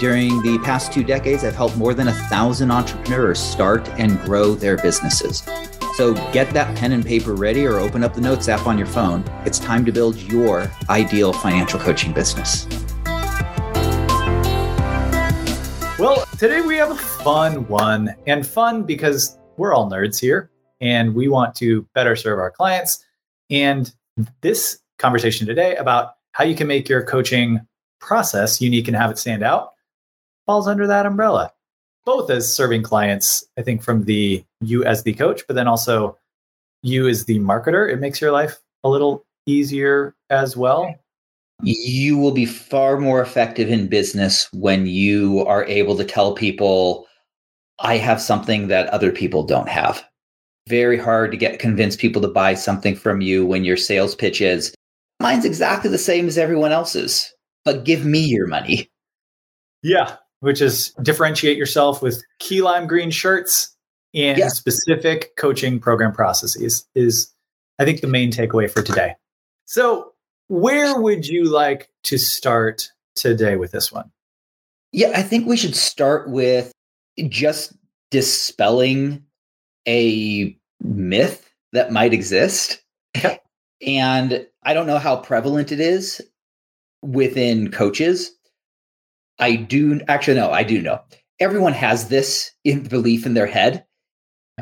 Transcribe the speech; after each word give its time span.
during 0.00 0.42
the 0.42 0.58
past 0.64 0.92
two 0.92 1.04
decades, 1.04 1.44
I've 1.44 1.54
helped 1.54 1.76
more 1.76 1.94
than 1.94 2.08
a 2.08 2.12
thousand 2.12 2.70
entrepreneurs 2.70 3.38
start 3.38 3.88
and 3.90 4.18
grow 4.22 4.54
their 4.54 4.76
businesses. 4.76 5.42
So 5.94 6.14
get 6.32 6.50
that 6.50 6.76
pen 6.76 6.92
and 6.92 7.06
paper 7.06 7.34
ready 7.34 7.64
or 7.64 7.78
open 7.78 8.02
up 8.02 8.14
the 8.14 8.20
Notes 8.20 8.48
app 8.48 8.66
on 8.66 8.76
your 8.76 8.88
phone. 8.88 9.24
It's 9.44 9.60
time 9.60 9.84
to 9.84 9.92
build 9.92 10.16
your 10.16 10.68
ideal 10.90 11.32
financial 11.32 11.78
coaching 11.78 12.12
business. 12.12 12.66
Well, 15.96 16.26
today 16.38 16.60
we 16.60 16.76
have 16.76 16.90
a 16.90 16.96
fun 16.96 17.68
one, 17.68 18.14
and 18.26 18.44
fun 18.44 18.82
because 18.82 19.38
we're 19.56 19.72
all 19.72 19.88
nerds 19.88 20.18
here 20.18 20.50
and 20.80 21.14
we 21.14 21.28
want 21.28 21.54
to 21.56 21.86
better 21.94 22.16
serve 22.16 22.40
our 22.40 22.50
clients. 22.50 23.04
And 23.48 23.94
this 24.40 24.80
conversation 24.98 25.46
today 25.46 25.76
about 25.76 26.14
how 26.32 26.42
you 26.42 26.56
can 26.56 26.66
make 26.66 26.88
your 26.88 27.04
coaching 27.04 27.60
process 28.00 28.60
unique 28.60 28.88
and 28.88 28.96
have 28.96 29.12
it 29.12 29.18
stand 29.18 29.44
out 29.44 29.73
falls 30.46 30.68
under 30.68 30.86
that 30.86 31.06
umbrella 31.06 31.52
both 32.04 32.30
as 32.30 32.52
serving 32.52 32.82
clients 32.82 33.46
i 33.58 33.62
think 33.62 33.82
from 33.82 34.04
the 34.04 34.44
you 34.60 34.84
as 34.84 35.02
the 35.02 35.14
coach 35.14 35.42
but 35.46 35.54
then 35.54 35.68
also 35.68 36.16
you 36.84 37.08
as 37.08 37.24
the 37.24 37.38
marketer. 37.40 37.90
It 37.90 37.98
makes 37.98 38.20
your 38.20 38.30
life 38.30 38.58
a 38.84 38.88
little 38.88 39.24
easier 39.46 40.14
as 40.30 40.56
well. 40.56 40.94
You 41.62 42.18
will 42.18 42.32
be 42.32 42.46
far 42.46 42.98
more 42.98 43.22
effective 43.22 43.70
in 43.70 43.88
business 43.88 44.48
when 44.52 44.86
you 44.86 45.44
are 45.46 45.64
able 45.64 45.96
to 45.96 46.04
tell 46.04 46.34
people 46.34 47.06
i 47.80 47.96
have 47.96 48.20
something 48.20 48.68
that 48.68 48.88
other 48.88 49.10
people 49.10 49.42
don't 49.42 49.68
have. 49.68 50.04
Very 50.68 50.98
hard 50.98 51.30
to 51.32 51.36
get 51.36 51.58
convince 51.58 51.96
people 51.96 52.22
to 52.22 52.28
buy 52.28 52.54
something 52.54 52.94
from 52.94 53.20
you 53.20 53.44
when 53.44 53.64
your 53.64 53.76
sales 53.76 54.14
pitch 54.14 54.40
is 54.40 54.74
mine's 55.20 55.44
exactly 55.44 55.90
the 55.90 55.98
same 55.98 56.26
as 56.26 56.38
everyone 56.38 56.72
else's 56.72 57.32
but 57.64 57.84
give 57.84 58.04
me 58.04 58.20
your 58.20 58.46
money. 58.46 58.90
Yeah 59.82 60.16
which 60.44 60.60
is 60.60 60.90
differentiate 61.02 61.56
yourself 61.56 62.02
with 62.02 62.22
key 62.38 62.62
lime 62.62 62.86
green 62.86 63.10
shirts 63.10 63.74
and 64.14 64.40
specific 64.52 65.34
coaching 65.36 65.80
program 65.80 66.12
processes 66.12 66.86
is 66.94 67.32
i 67.78 67.84
think 67.84 68.00
the 68.00 68.06
main 68.06 68.30
takeaway 68.30 68.70
for 68.70 68.82
today 68.82 69.14
so 69.64 70.12
where 70.48 71.00
would 71.00 71.26
you 71.26 71.44
like 71.44 71.88
to 72.02 72.18
start 72.18 72.90
today 73.16 73.56
with 73.56 73.72
this 73.72 73.90
one 73.90 74.10
yeah 74.92 75.10
i 75.14 75.22
think 75.22 75.46
we 75.46 75.56
should 75.56 75.74
start 75.74 76.28
with 76.30 76.72
just 77.28 77.74
dispelling 78.10 79.24
a 79.88 80.56
myth 80.82 81.50
that 81.72 81.92
might 81.92 82.12
exist. 82.12 82.80
Okay. 83.16 83.40
And 83.86 84.46
I 84.62 84.72
don't 84.72 84.86
know 84.86 84.98
how 84.98 85.16
prevalent 85.16 85.72
it 85.72 85.80
is 85.80 86.22
within 87.02 87.70
coaches. 87.70 88.30
I 89.38 89.56
do 89.56 90.00
actually 90.08 90.36
know, 90.36 90.50
I 90.50 90.62
do 90.62 90.80
know. 90.80 91.00
Everyone 91.40 91.72
has 91.72 92.08
this 92.08 92.50
in 92.64 92.84
belief 92.84 93.26
in 93.26 93.34
their 93.34 93.46
head. 93.46 93.84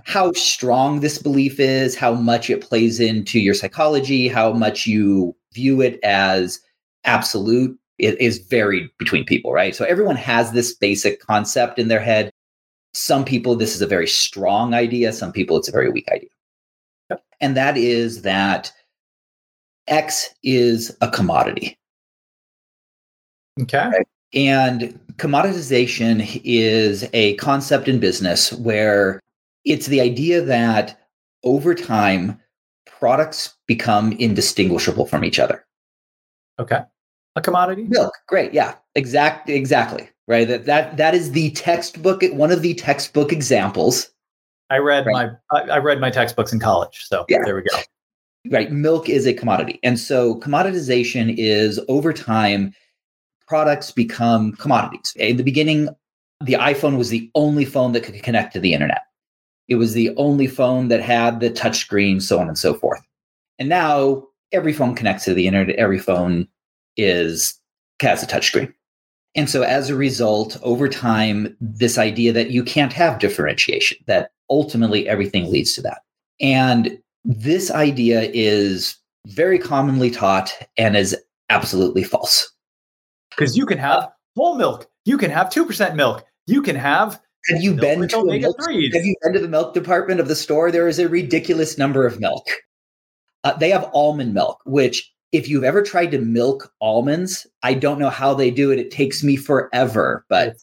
How 0.04 0.32
strong 0.32 1.00
this 1.00 1.18
belief 1.18 1.60
is, 1.60 1.94
how 1.94 2.14
much 2.14 2.48
it 2.48 2.62
plays 2.62 2.98
into 2.98 3.38
your 3.38 3.54
psychology, 3.54 4.28
how 4.28 4.52
much 4.52 4.86
you 4.86 5.36
view 5.52 5.82
it 5.82 6.00
as 6.02 6.60
absolute 7.04 7.78
it 7.98 8.18
is 8.20 8.38
varied 8.38 8.88
between 8.98 9.24
people, 9.24 9.52
right? 9.52 9.76
So 9.76 9.84
everyone 9.84 10.16
has 10.16 10.52
this 10.52 10.74
basic 10.74 11.20
concept 11.20 11.78
in 11.78 11.88
their 11.88 12.00
head 12.00 12.32
some 12.94 13.24
people, 13.24 13.56
this 13.56 13.74
is 13.74 13.82
a 13.82 13.86
very 13.86 14.06
strong 14.06 14.74
idea. 14.74 15.12
Some 15.12 15.32
people, 15.32 15.56
it's 15.56 15.68
a 15.68 15.72
very 15.72 15.90
weak 15.90 16.08
idea. 16.12 16.28
Yep. 17.10 17.24
And 17.40 17.56
that 17.56 17.76
is 17.76 18.22
that 18.22 18.72
X 19.88 20.34
is 20.42 20.96
a 21.00 21.10
commodity. 21.10 21.78
Okay. 23.60 23.88
Right? 23.88 24.06
And 24.34 24.98
commoditization 25.16 26.40
is 26.44 27.08
a 27.12 27.34
concept 27.36 27.88
in 27.88 28.00
business 28.00 28.52
where 28.52 29.20
it's 29.64 29.86
the 29.86 30.00
idea 30.00 30.40
that 30.42 30.98
over 31.44 31.74
time, 31.74 32.40
products 32.86 33.54
become 33.66 34.12
indistinguishable 34.12 35.06
from 35.06 35.24
each 35.24 35.38
other. 35.38 35.64
Okay. 36.58 36.80
A 37.36 37.40
commodity? 37.40 37.84
Milk. 37.88 38.14
Great. 38.26 38.52
Yeah. 38.52 38.74
Exact 38.94 39.48
exactly 39.48 40.08
right? 40.28 40.46
That 40.46 40.64
that 40.66 40.96
that 40.96 41.14
is 41.14 41.32
the 41.32 41.50
textbook, 41.52 42.22
one 42.32 42.50
of 42.50 42.62
the 42.62 42.74
textbook 42.74 43.32
examples. 43.32 44.10
I 44.70 44.78
read 44.78 45.06
right? 45.06 45.32
my 45.50 45.60
I 45.70 45.78
read 45.78 46.00
my 46.00 46.10
textbooks 46.10 46.52
in 46.52 46.60
college, 46.60 47.04
so 47.04 47.24
yeah. 47.28 47.38
there 47.44 47.56
we 47.56 47.62
go. 47.62 47.76
Right, 48.50 48.72
milk 48.72 49.08
is 49.08 49.26
a 49.26 49.34
commodity, 49.34 49.78
and 49.82 49.98
so 49.98 50.40
commoditization 50.40 51.34
is 51.38 51.80
over 51.88 52.12
time, 52.12 52.74
products 53.52 53.90
become 53.90 54.52
commodities. 54.52 55.12
In 55.16 55.36
the 55.36 55.42
beginning, 55.42 55.90
the 56.42 56.54
iPhone 56.54 56.96
was 56.96 57.10
the 57.10 57.30
only 57.34 57.66
phone 57.66 57.92
that 57.92 58.02
could 58.02 58.22
connect 58.22 58.54
to 58.54 58.60
the 58.60 58.72
internet. 58.72 59.02
It 59.68 59.74
was 59.74 59.92
the 59.92 60.16
only 60.16 60.46
phone 60.46 60.88
that 60.88 61.02
had 61.02 61.40
the 61.40 61.50
touchscreen, 61.50 62.22
so 62.22 62.38
on 62.38 62.48
and 62.48 62.56
so 62.56 62.72
forth. 62.72 63.02
And 63.58 63.68
now 63.68 64.24
every 64.52 64.72
phone 64.72 64.94
connects 64.94 65.26
to 65.26 65.34
the 65.34 65.46
internet. 65.46 65.76
Every 65.76 65.98
phone 65.98 66.48
is 66.96 67.60
has 68.00 68.22
a 68.22 68.26
touchscreen. 68.26 68.72
And 69.34 69.50
so 69.50 69.60
as 69.60 69.90
a 69.90 69.94
result, 69.94 70.56
over 70.62 70.88
time, 70.88 71.54
this 71.60 71.98
idea 71.98 72.32
that 72.32 72.52
you 72.52 72.64
can't 72.64 72.94
have 72.94 73.18
differentiation, 73.18 73.98
that 74.06 74.30
ultimately 74.48 75.06
everything 75.06 75.52
leads 75.52 75.74
to 75.74 75.82
that. 75.82 76.00
And 76.40 76.98
this 77.22 77.70
idea 77.70 78.30
is 78.32 78.96
very 79.26 79.58
commonly 79.58 80.10
taught 80.10 80.54
and 80.78 80.96
is 80.96 81.14
absolutely 81.50 82.02
false. 82.02 82.51
Because 83.36 83.56
you 83.56 83.66
can 83.66 83.78
have 83.78 84.10
whole 84.36 84.56
milk, 84.56 84.88
you 85.04 85.18
can 85.18 85.30
have 85.30 85.48
2% 85.48 85.94
milk, 85.94 86.24
you 86.46 86.62
can 86.62 86.76
have 86.76 87.20
have 87.48 87.60
you 87.60 87.74
been 87.74 88.06
to 88.08 88.18
a 88.18 88.38
milk, 88.38 88.56
have 88.66 88.70
you 88.70 89.16
been 89.20 89.32
to 89.32 89.40
the 89.40 89.48
milk 89.48 89.74
department 89.74 90.20
of 90.20 90.28
the 90.28 90.36
store? 90.36 90.70
There 90.70 90.86
is 90.86 90.98
a 90.98 91.08
ridiculous 91.08 91.76
number 91.76 92.06
of 92.06 92.20
milk. 92.20 92.46
Uh, 93.42 93.54
they 93.54 93.70
have 93.70 93.90
almond 93.92 94.32
milk, 94.32 94.60
which 94.64 95.12
if 95.32 95.48
you've 95.48 95.64
ever 95.64 95.82
tried 95.82 96.12
to 96.12 96.18
milk 96.18 96.72
almonds, 96.80 97.46
I 97.62 97.74
don't 97.74 97.98
know 97.98 98.10
how 98.10 98.34
they 98.34 98.50
do 98.50 98.70
it. 98.70 98.78
It 98.78 98.90
takes 98.90 99.24
me 99.24 99.36
forever, 99.36 100.24
but 100.28 100.54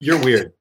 you're 0.00 0.22
weird. 0.22 0.52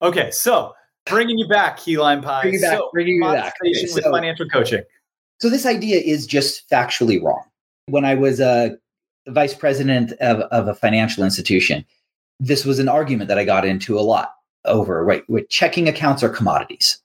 Okay, 0.00 0.30
so 0.30 0.72
bringing 1.04 1.36
you 1.36 1.48
back, 1.48 1.76
key 1.76 1.98
lime 1.98 2.22
pie. 2.22 2.42
Bringing 2.42 2.60
back, 2.60 2.78
so, 2.78 2.90
bringing 2.92 3.16
you 3.16 3.24
back. 3.24 3.54
Okay, 3.62 3.72
with 3.92 4.04
so, 4.04 4.10
financial 4.10 4.48
coaching. 4.48 4.82
So 5.40 5.50
this 5.50 5.66
idea 5.66 6.00
is 6.00 6.26
just 6.26 6.68
factually 6.70 7.22
wrong. 7.22 7.42
When 7.86 8.04
I 8.04 8.14
was 8.14 8.40
a 8.40 8.76
vice 9.28 9.54
president 9.54 10.12
of, 10.20 10.40
of 10.40 10.68
a 10.68 10.74
financial 10.74 11.24
institution, 11.24 11.84
this 12.40 12.64
was 12.64 12.78
an 12.78 12.88
argument 12.88 13.28
that 13.28 13.38
I 13.38 13.44
got 13.44 13.64
into 13.64 13.98
a 13.98 14.00
lot 14.02 14.34
over. 14.64 15.04
Right, 15.04 15.28
with 15.28 15.48
checking 15.48 15.88
accounts 15.88 16.22
are 16.22 16.28
commodities, 16.28 17.00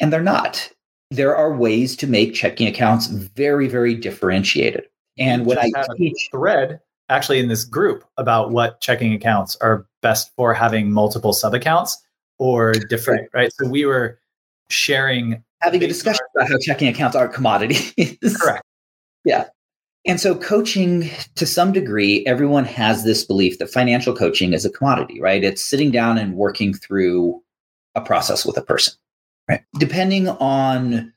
and 0.00 0.12
they're 0.12 0.22
not. 0.22 0.70
There 1.10 1.36
are 1.36 1.54
ways 1.54 1.96
to 1.96 2.06
make 2.06 2.34
checking 2.34 2.66
accounts 2.66 3.06
very, 3.06 3.68
very 3.68 3.94
differentiated. 3.94 4.84
And 5.18 5.46
when 5.46 5.58
I 5.58 5.70
teach 5.96 6.28
thread 6.32 6.80
actually 7.08 7.38
in 7.38 7.48
this 7.48 7.64
group 7.64 8.04
about 8.16 8.50
what 8.50 8.80
checking 8.80 9.12
accounts 9.12 9.56
are 9.56 9.86
best 10.02 10.30
for 10.36 10.54
having 10.54 10.90
multiple 10.90 11.32
sub 11.32 11.54
accounts 11.54 12.02
or 12.38 12.72
different, 12.72 13.28
right. 13.32 13.42
right? 13.42 13.52
So 13.52 13.68
we 13.68 13.84
were 13.84 14.18
sharing 14.70 15.42
having 15.60 15.82
a 15.82 15.86
discussion 15.86 16.24
about 16.34 16.48
how 16.48 16.58
checking 16.58 16.88
accounts 16.88 17.16
are 17.16 17.28
commodities. 17.28 17.92
Correct. 18.40 18.62
Yeah. 19.26 19.46
And 20.06 20.20
so 20.20 20.34
coaching 20.34 21.10
to 21.34 21.46
some 21.46 21.72
degree, 21.72 22.24
everyone 22.26 22.64
has 22.66 23.04
this 23.04 23.24
belief 23.24 23.58
that 23.58 23.70
financial 23.70 24.14
coaching 24.14 24.52
is 24.52 24.64
a 24.64 24.70
commodity, 24.70 25.20
right? 25.20 25.42
It's 25.42 25.64
sitting 25.64 25.90
down 25.90 26.18
and 26.18 26.34
working 26.34 26.74
through 26.74 27.42
a 27.94 28.02
process 28.02 28.44
with 28.44 28.58
a 28.58 28.62
person. 28.62 28.94
Right. 29.48 29.62
Depending 29.78 30.28
on 30.28 31.12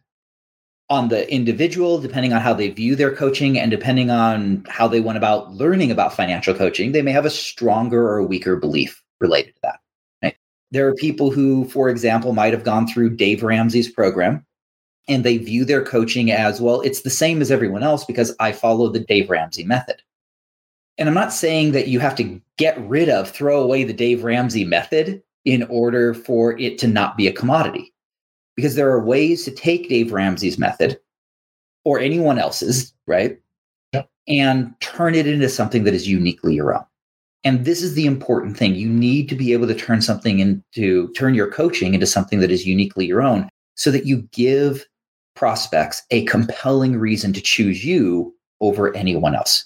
on 0.89 1.09
the 1.09 1.29
individual, 1.29 1.99
depending 1.99 2.31
on 2.31 2.39
how 2.39 2.53
they 2.53 2.69
view 2.69 2.95
their 2.95 3.13
coaching 3.13 3.59
and 3.59 3.69
depending 3.69 4.09
on 4.09 4.65
how 4.69 4.87
they 4.87 5.01
went 5.01 5.17
about 5.17 5.51
learning 5.51 5.91
about 5.91 6.13
financial 6.13 6.53
coaching, 6.53 6.93
they 6.93 7.01
may 7.01 7.11
have 7.11 7.25
a 7.25 7.29
stronger 7.29 8.07
or 8.07 8.23
weaker 8.23 8.55
belief 8.55 9.03
related 9.19 9.53
to 9.55 9.61
that. 9.63 9.79
Right? 10.23 10.37
There 10.71 10.87
are 10.87 10.95
people 10.95 11.29
who, 11.29 11.65
for 11.65 11.89
example, 11.89 12.31
might 12.31 12.53
have 12.53 12.63
gone 12.63 12.87
through 12.87 13.17
Dave 13.17 13.43
Ramsey's 13.43 13.91
program 13.91 14.45
and 15.07 15.23
they 15.23 15.37
view 15.37 15.65
their 15.65 15.83
coaching 15.83 16.31
as 16.31 16.59
well, 16.59 16.81
it's 16.81 17.01
the 17.01 17.09
same 17.09 17.41
as 17.41 17.51
everyone 17.51 17.83
else 17.83 18.03
because 18.03 18.35
I 18.39 18.51
follow 18.51 18.89
the 18.89 18.99
Dave 18.99 19.29
Ramsey 19.29 19.63
method. 19.63 20.01
And 20.97 21.07
I'm 21.07 21.15
not 21.15 21.33
saying 21.33 21.71
that 21.73 21.87
you 21.87 21.99
have 21.99 22.15
to 22.15 22.41
get 22.57 22.79
rid 22.87 23.07
of, 23.07 23.29
throw 23.29 23.61
away 23.61 23.83
the 23.83 23.93
Dave 23.93 24.23
Ramsey 24.23 24.65
method 24.65 25.21
in 25.45 25.63
order 25.69 26.13
for 26.13 26.59
it 26.59 26.77
to 26.79 26.87
not 26.87 27.15
be 27.15 27.27
a 27.27 27.33
commodity 27.33 27.93
because 28.55 28.75
there 28.75 28.89
are 28.89 29.03
ways 29.03 29.45
to 29.45 29.51
take 29.51 29.87
Dave 29.87 30.11
Ramsey's 30.11 30.57
method 30.57 30.99
or 31.85 31.99
anyone 31.99 32.39
else's, 32.39 32.93
right? 33.05 33.39
Yep. 33.93 34.09
And 34.27 34.73
turn 34.81 35.15
it 35.15 35.27
into 35.27 35.47
something 35.47 35.83
that 35.85 35.93
is 35.93 36.07
uniquely 36.07 36.55
your 36.55 36.75
own. 36.75 36.83
And 37.43 37.63
this 37.63 37.81
is 37.81 37.93
the 37.93 38.07
important 38.07 38.57
thing. 38.57 38.75
You 38.75 38.89
need 38.89 39.29
to 39.29 39.35
be 39.35 39.53
able 39.53 39.67
to 39.67 39.75
turn 39.75 40.01
something 40.01 40.39
into, 40.39 41.13
turn 41.13 41.33
your 41.33 41.49
coaching 41.49 41.93
into 41.93 42.07
something 42.07 42.39
that 42.39 42.51
is 42.51 42.65
uniquely 42.65 43.05
your 43.05 43.21
own 43.21 43.47
so 43.75 43.91
that 43.91 44.05
you 44.05 44.23
give 44.33 44.85
prospects 45.37 46.03
a 46.11 46.25
compelling 46.25 46.97
reason 46.97 47.31
to 47.33 47.41
choose 47.41 47.85
you 47.85 48.35
over 48.59 48.93
anyone 48.95 49.35
else. 49.35 49.65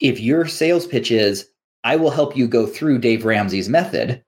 If 0.00 0.18
your 0.18 0.46
sales 0.46 0.86
pitch 0.86 1.10
is, 1.10 1.46
I 1.84 1.96
will 1.96 2.10
help 2.10 2.36
you 2.36 2.48
go 2.48 2.66
through 2.66 2.98
Dave 2.98 3.24
Ramsey's 3.24 3.68
method, 3.68 4.24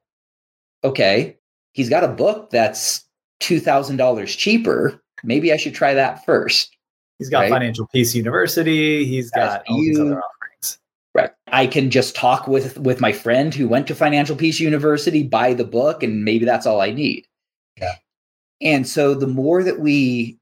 okay, 0.85 1.37
he's 1.73 1.89
got 1.89 2.05
a 2.05 2.09
book 2.09 2.51
that's 2.51 3.05
$2,000 3.41 4.27
cheaper. 4.39 5.03
Maybe 5.25 5.53
I 5.53 5.57
should 5.57 5.75
try 5.75 5.95
that 5.95 6.25
first. 6.25 6.77
He's 7.19 7.31
got 7.31 7.41
right? 7.41 7.51
Financial 7.51 7.87
Peace 7.89 8.15
University. 8.15 9.05
He's 9.05 9.31
got 9.31 9.63
all 9.69 9.77
these 9.77 9.99
other 9.99 10.21
offerings. 10.21 10.79
Right. 11.15 11.31
I 11.49 11.67
can 11.67 11.91
just 11.91 12.17
talk 12.17 12.49
with 12.49 12.79
with 12.79 13.01
my 13.01 13.13
friend 13.13 13.55
who 13.55 13.69
went 13.69 13.87
to 13.89 13.95
Financial 13.95 14.35
Peace 14.35 14.59
University, 14.59 15.23
buy 15.23 15.55
the 15.55 15.65
book, 15.65 16.03
and 16.03 16.25
maybe 16.25 16.45
that's 16.45 16.67
all 16.67 16.81
I 16.81 16.91
need. 16.91 17.27
Yeah. 17.79 17.95
And 18.61 18.89
so 18.89 19.15
the 19.15 19.27
more 19.27 19.63
that 19.63 19.79
we 19.79 20.39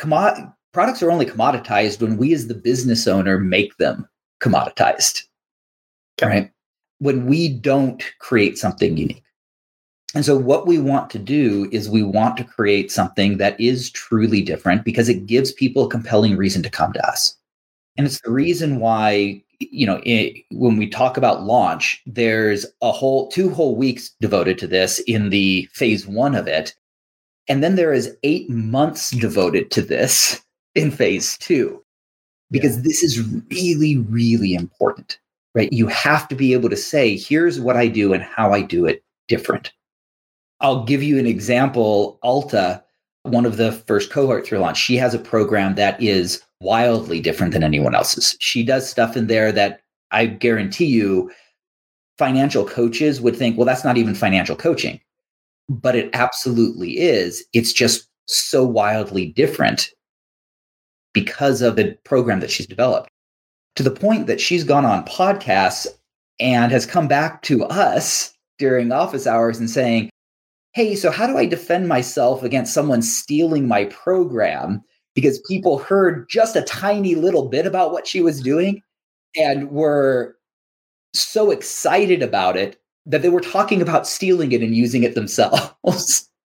commod 0.00 0.52
products 0.72 1.02
are 1.02 1.10
only 1.10 1.26
commoditized 1.26 2.00
when 2.00 2.16
we 2.16 2.32
as 2.32 2.46
the 2.46 2.54
business 2.54 3.06
owner 3.06 3.38
make 3.38 3.76
them 3.76 4.08
commoditized. 4.40 5.22
Okay. 6.20 6.28
Right. 6.28 6.50
When 6.98 7.26
we 7.26 7.48
don't 7.48 8.02
create 8.18 8.58
something 8.58 8.96
unique. 8.96 9.22
And 10.14 10.24
so, 10.24 10.36
what 10.36 10.66
we 10.66 10.78
want 10.78 11.08
to 11.10 11.18
do 11.18 11.68
is 11.70 11.88
we 11.88 12.02
want 12.02 12.36
to 12.38 12.44
create 12.44 12.90
something 12.90 13.38
that 13.38 13.58
is 13.60 13.90
truly 13.90 14.42
different 14.42 14.84
because 14.84 15.08
it 15.08 15.26
gives 15.26 15.52
people 15.52 15.86
a 15.86 15.90
compelling 15.90 16.36
reason 16.36 16.62
to 16.64 16.70
come 16.70 16.92
to 16.92 17.08
us. 17.08 17.36
And 17.96 18.06
it's 18.06 18.20
the 18.22 18.32
reason 18.32 18.80
why, 18.80 19.42
you 19.60 19.86
know, 19.86 20.00
it, 20.04 20.44
when 20.50 20.76
we 20.76 20.88
talk 20.88 21.16
about 21.16 21.44
launch, 21.44 22.02
there's 22.06 22.66
a 22.82 22.90
whole 22.90 23.30
two 23.30 23.50
whole 23.50 23.76
weeks 23.76 24.10
devoted 24.20 24.58
to 24.58 24.66
this 24.66 24.98
in 25.00 25.30
the 25.30 25.68
phase 25.72 26.06
one 26.08 26.34
of 26.34 26.48
it. 26.48 26.74
And 27.48 27.62
then 27.62 27.74
there 27.74 27.92
is 27.92 28.16
eight 28.22 28.48
months 28.48 29.10
devoted 29.10 29.70
to 29.72 29.82
this 29.82 30.40
in 30.74 30.90
phase 30.90 31.36
two, 31.38 31.82
because 32.50 32.76
yeah. 32.76 32.82
this 32.84 33.02
is 33.02 33.20
really, 33.50 33.96
really 33.96 34.54
important, 34.54 35.18
right? 35.54 35.72
You 35.72 35.88
have 35.88 36.28
to 36.28 36.34
be 36.34 36.52
able 36.52 36.70
to 36.70 36.76
say, 36.76 37.16
here's 37.16 37.60
what 37.60 37.76
I 37.76 37.88
do 37.88 38.12
and 38.12 38.22
how 38.22 38.52
I 38.52 38.62
do 38.62 38.86
it 38.86 39.02
different 39.28 39.72
I'll 40.60 40.84
give 40.84 41.02
you 41.02 41.18
an 41.18 41.26
example. 41.26 42.18
Alta, 42.22 42.82
one 43.22 43.46
of 43.46 43.56
the 43.56 43.72
first 43.72 44.10
cohorts 44.10 44.48
through 44.48 44.58
launch, 44.58 44.76
she 44.78 44.96
has 44.96 45.14
a 45.14 45.18
program 45.18 45.74
that 45.76 46.00
is 46.02 46.42
wildly 46.60 47.20
different 47.20 47.52
than 47.52 47.64
anyone 47.64 47.94
else's. 47.94 48.36
She 48.40 48.62
does 48.62 48.88
stuff 48.88 49.16
in 49.16 49.26
there 49.26 49.52
that 49.52 49.80
I 50.10 50.26
guarantee 50.26 50.86
you 50.86 51.30
financial 52.18 52.66
coaches 52.66 53.20
would 53.20 53.36
think, 53.36 53.56
well, 53.56 53.66
that's 53.66 53.84
not 53.84 53.96
even 53.96 54.14
financial 54.14 54.56
coaching. 54.56 55.00
But 55.70 55.96
it 55.96 56.10
absolutely 56.12 56.98
is. 56.98 57.44
It's 57.54 57.72
just 57.72 58.08
so 58.26 58.64
wildly 58.64 59.32
different 59.32 59.90
because 61.12 61.62
of 61.62 61.76
the 61.76 61.96
program 62.04 62.40
that 62.40 62.50
she's 62.50 62.66
developed 62.66 63.10
to 63.76 63.82
the 63.82 63.90
point 63.90 64.26
that 64.26 64.40
she's 64.40 64.64
gone 64.64 64.84
on 64.84 65.04
podcasts 65.06 65.86
and 66.38 66.72
has 66.72 66.86
come 66.86 67.08
back 67.08 67.42
to 67.42 67.64
us 67.64 68.34
during 68.58 68.90
office 68.92 69.26
hours 69.26 69.58
and 69.58 69.70
saying, 69.70 70.10
hey, 70.72 70.94
so 70.94 71.10
how 71.10 71.26
do 71.26 71.36
I 71.36 71.46
defend 71.46 71.88
myself 71.88 72.42
against 72.42 72.74
someone 72.74 73.02
stealing 73.02 73.66
my 73.66 73.84
program? 73.86 74.82
Because 75.14 75.40
people 75.48 75.78
heard 75.78 76.28
just 76.28 76.56
a 76.56 76.62
tiny 76.62 77.14
little 77.14 77.48
bit 77.48 77.66
about 77.66 77.92
what 77.92 78.06
she 78.06 78.20
was 78.20 78.40
doing 78.40 78.82
and 79.36 79.70
were 79.70 80.36
so 81.14 81.50
excited 81.50 82.22
about 82.22 82.56
it 82.56 82.79
that 83.06 83.22
they 83.22 83.28
were 83.28 83.40
talking 83.40 83.82
about 83.82 84.06
stealing 84.06 84.52
it 84.52 84.62
and 84.62 84.74
using 84.74 85.02
it 85.02 85.14
themselves. 85.14 86.26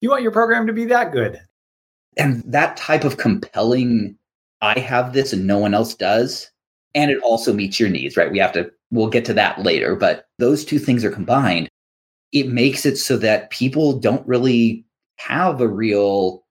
You 0.00 0.10
want 0.10 0.22
your 0.22 0.30
program 0.30 0.68
to 0.68 0.72
be 0.72 0.84
that 0.84 1.10
good. 1.10 1.40
And 2.16 2.44
that 2.46 2.76
type 2.76 3.02
of 3.02 3.16
compelling, 3.16 4.16
I 4.60 4.78
have 4.78 5.12
this 5.12 5.32
and 5.32 5.44
no 5.44 5.58
one 5.58 5.74
else 5.74 5.92
does. 5.92 6.48
And 6.94 7.10
it 7.10 7.20
also 7.24 7.52
meets 7.52 7.80
your 7.80 7.88
needs, 7.88 8.16
right? 8.16 8.30
We 8.30 8.38
have 8.38 8.52
to, 8.52 8.70
we'll 8.92 9.08
get 9.08 9.24
to 9.24 9.34
that 9.34 9.64
later, 9.64 9.96
but 9.96 10.28
those 10.38 10.64
two 10.64 10.78
things 10.78 11.04
are 11.04 11.10
combined 11.10 11.68
it 12.32 12.48
makes 12.48 12.84
it 12.84 12.96
so 12.96 13.16
that 13.16 13.50
people 13.50 13.98
don't 13.98 14.26
really 14.26 14.84
have 15.16 15.60
a 15.60 15.68
real 15.68 16.44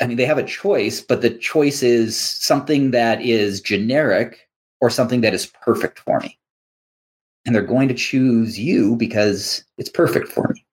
I 0.00 0.06
mean, 0.06 0.16
they 0.16 0.26
have 0.26 0.38
a 0.38 0.44
choice, 0.44 1.00
but 1.00 1.22
the 1.22 1.30
choice 1.30 1.82
is 1.82 2.16
something 2.16 2.92
that 2.92 3.20
is 3.20 3.60
generic 3.60 4.48
or 4.80 4.90
something 4.90 5.22
that 5.22 5.34
is 5.34 5.46
perfect 5.46 5.98
for 5.98 6.20
me. 6.20 6.38
And 7.48 7.54
they're 7.54 7.62
going 7.62 7.88
to 7.88 7.94
choose 7.94 8.58
you 8.58 8.94
because 8.96 9.64
it's 9.78 9.90
perfect 9.90 10.28
for 10.28 10.48
me. 10.54 10.64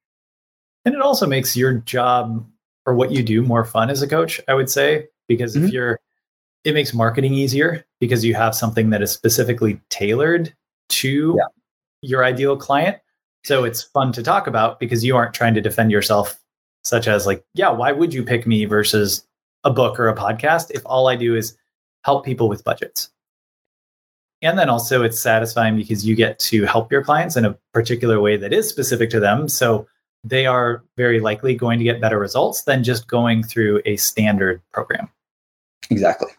And 0.84 0.94
it 0.94 1.02
also 1.02 1.26
makes 1.26 1.56
your 1.56 1.74
job 1.74 2.46
or 2.86 2.94
what 2.94 3.12
you 3.12 3.24
do 3.24 3.42
more 3.42 3.66
fun 3.66 3.90
as 3.90 4.02
a 4.02 4.08
coach, 4.08 4.40
I 4.48 4.54
would 4.54 4.70
say, 4.70 5.08
because 5.28 5.56
mm-hmm. 5.56 5.66
if 5.66 5.74
you're, 5.74 6.00
it 6.64 6.74
makes 6.74 6.94
marketing 6.94 7.34
easier 7.34 7.86
because 8.00 8.24
you 8.24 8.36
have 8.36 8.54
something 8.54 8.90
that 8.92 9.02
is 9.02 9.12
specifically 9.12 9.80
tailored 9.90 10.54
to 10.90 11.36
yeah. 11.38 11.46
your 12.02 12.24
ideal 12.24 12.58
client 12.58 12.98
so 13.46 13.64
it's 13.64 13.84
fun 13.84 14.12
to 14.14 14.24
talk 14.24 14.48
about 14.48 14.80
because 14.80 15.06
you 15.06 15.16
aren't 15.16 15.36
trying 15.36 15.54
to 15.54 15.62
defend 15.62 15.92
yourself, 15.92 16.36
such 16.84 17.08
as 17.08 17.28
like, 17.28 17.46
yeah, 17.54 17.70
why 17.70 17.92
would 17.92 18.12
you 18.12 18.24
pick 18.24 18.48
me 18.48 18.66
versus 18.66 19.24
a 19.64 19.70
book 19.70 20.00
or 20.00 20.08
a 20.08 20.16
podcast 20.16 20.72
if 20.72 20.82
all 20.84 21.08
I 21.08 21.16
do 21.16 21.36
is 21.36 21.56
help 22.04 22.26
people 22.26 22.50
with 22.50 22.64
budgets? 22.64 23.12
And 24.42 24.60
then 24.60 24.70
also 24.70 25.04
it's 25.04 25.20
satisfying 25.20 25.76
because 25.76 26.06
you 26.06 26.16
get 26.16 26.38
to 26.40 26.66
help 26.66 26.92
your 26.92 27.04
clients 27.04 27.36
in 27.36 27.46
a 27.46 27.58
particular 27.74 28.20
way 28.20 28.38
that 28.38 28.54
is 28.54 28.70
specific 28.70 29.10
to 29.12 29.20
them. 29.20 29.48
So 29.48 29.88
they 30.24 30.46
are 30.46 30.84
very 30.98 31.20
likely 31.20 31.56
going 31.56 31.80
to 31.80 31.86
get 31.86 32.02
better 32.02 32.20
results 32.20 32.64
than 32.64 32.84
just 32.84 33.08
going 33.08 33.44
through 33.44 33.82
a 33.86 33.96
standard 33.98 34.62
program. 34.74 35.10
Exactly. 35.90 36.30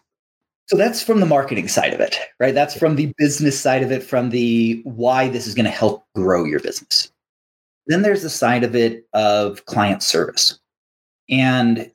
So 0.67 0.75
that's 0.75 1.01
from 1.01 1.21
the 1.21 1.25
marketing 1.25 1.69
side 1.69 1.93
of 1.93 2.01
it, 2.01 2.17
right? 2.39 2.53
That's 2.53 2.77
from 2.77 2.97
the 2.97 3.13
business 3.17 3.57
side 3.59 3.83
of 3.83 3.91
it, 3.91 4.03
from 4.03 4.29
the 4.29 4.81
why 4.83 5.29
this 5.29 5.47
is 5.47 5.55
going 5.55 5.65
to 5.65 5.71
help 5.71 6.05
grow 6.13 6.43
your 6.43 6.59
business. 6.59 7.11
Then 7.87 8.01
there's 8.01 8.23
the 8.23 8.29
side 8.29 8.65
of 8.65 8.75
it 8.75 9.07
of 9.13 9.65
client 9.65 10.03
service. 10.03 10.59
And 11.29 11.89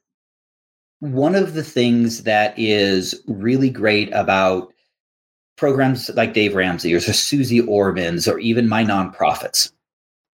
one 1.00 1.34
of 1.34 1.52
the 1.52 1.64
things 1.64 2.22
that 2.22 2.58
is 2.58 3.22
really 3.26 3.68
great 3.68 4.10
about 4.14 4.71
programs 5.56 6.10
like 6.10 6.34
Dave 6.34 6.54
Ramsey 6.54 6.94
or 6.94 7.00
Suze 7.00 7.52
Orman's 7.66 8.26
or 8.26 8.38
even 8.38 8.68
my 8.68 8.84
nonprofits 8.84 9.72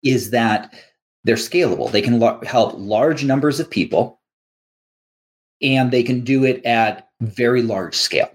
is 0.02 0.30
that 0.30 0.74
they're 1.24 1.36
scalable. 1.36 1.90
They 1.90 2.02
can 2.02 2.20
lo- 2.20 2.40
help 2.46 2.74
large 2.76 3.24
numbers 3.24 3.60
of 3.60 3.70
people 3.70 4.20
and 5.60 5.90
they 5.90 6.02
can 6.02 6.22
do 6.22 6.44
it 6.44 6.64
at 6.64 7.08
very 7.20 7.62
large 7.62 7.96
scale. 7.96 8.30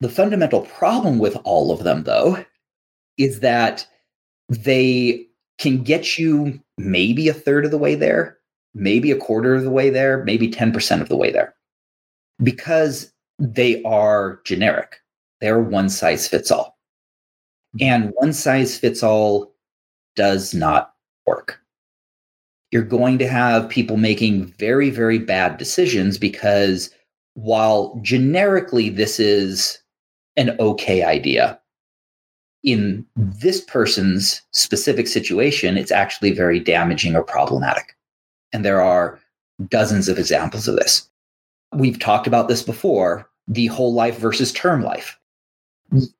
The 0.00 0.08
fundamental 0.08 0.62
problem 0.62 1.18
with 1.18 1.36
all 1.44 1.72
of 1.72 1.84
them, 1.84 2.04
though, 2.04 2.42
is 3.18 3.40
that 3.40 3.86
they 4.48 5.26
can 5.58 5.82
get 5.82 6.18
you 6.18 6.58
maybe 6.78 7.28
a 7.28 7.34
third 7.34 7.64
of 7.64 7.70
the 7.70 7.76
way 7.76 7.94
there, 7.94 8.38
maybe 8.72 9.10
a 9.10 9.16
quarter 9.16 9.54
of 9.54 9.64
the 9.64 9.70
way 9.70 9.90
there, 9.90 10.24
maybe 10.24 10.50
10% 10.50 11.02
of 11.02 11.08
the 11.08 11.16
way 11.16 11.30
there 11.30 11.54
because 12.42 13.12
they 13.38 13.82
are 13.84 14.40
generic. 14.44 14.99
They're 15.40 15.60
one 15.60 15.88
size 15.88 16.28
fits 16.28 16.50
all. 16.50 16.78
Mm-hmm. 17.76 17.86
And 17.86 18.12
one 18.16 18.32
size 18.32 18.78
fits 18.78 19.02
all 19.02 19.52
does 20.16 20.54
not 20.54 20.94
work. 21.26 21.60
You're 22.70 22.82
going 22.82 23.18
to 23.18 23.28
have 23.28 23.68
people 23.68 23.96
making 23.96 24.46
very, 24.58 24.90
very 24.90 25.18
bad 25.18 25.56
decisions 25.56 26.18
because 26.18 26.90
while 27.34 27.98
generically 28.02 28.90
this 28.90 29.18
is 29.18 29.78
an 30.36 30.56
okay 30.60 31.02
idea, 31.02 31.60
in 32.62 33.06
this 33.16 33.60
person's 33.62 34.42
specific 34.52 35.06
situation, 35.06 35.76
it's 35.76 35.92
actually 35.92 36.32
very 36.32 36.60
damaging 36.60 37.16
or 37.16 37.22
problematic. 37.22 37.96
And 38.52 38.64
there 38.64 38.82
are 38.82 39.18
dozens 39.68 40.08
of 40.08 40.18
examples 40.18 40.68
of 40.68 40.76
this. 40.76 41.08
We've 41.72 41.98
talked 41.98 42.26
about 42.26 42.48
this 42.48 42.62
before 42.62 43.28
the 43.48 43.66
whole 43.66 43.92
life 43.92 44.18
versus 44.18 44.52
term 44.52 44.82
life. 44.82 45.18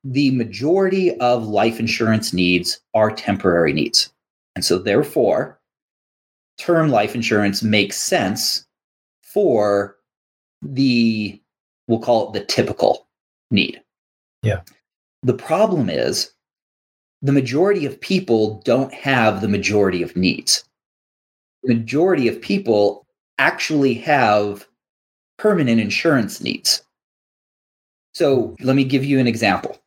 The 0.03 0.31
majority 0.31 1.17
of 1.19 1.47
life 1.47 1.79
insurance 1.79 2.33
needs 2.33 2.81
are 2.93 3.11
temporary 3.11 3.73
needs. 3.73 4.11
And 4.55 4.65
so, 4.65 4.77
therefore, 4.77 5.59
term 6.57 6.89
life 6.89 7.15
insurance 7.15 7.63
makes 7.63 7.97
sense 7.97 8.65
for 9.21 9.95
the, 10.61 11.41
we'll 11.87 11.99
call 11.99 12.27
it 12.27 12.33
the 12.33 12.45
typical 12.45 13.07
need. 13.49 13.81
Yeah. 14.43 14.61
The 15.23 15.33
problem 15.35 15.89
is 15.89 16.31
the 17.21 17.31
majority 17.31 17.85
of 17.85 18.01
people 18.01 18.61
don't 18.65 18.93
have 18.93 19.39
the 19.41 19.47
majority 19.47 20.03
of 20.03 20.15
needs. 20.17 20.65
the 21.63 21.75
majority 21.75 22.27
of 22.27 22.41
people 22.41 23.05
actually 23.37 23.93
have 23.93 24.67
permanent 25.37 25.79
insurance 25.79 26.41
needs. 26.41 26.83
So 28.13 28.55
let 28.61 28.75
me 28.75 28.83
give 28.83 29.05
you 29.05 29.19
an 29.19 29.27
example. 29.27 29.77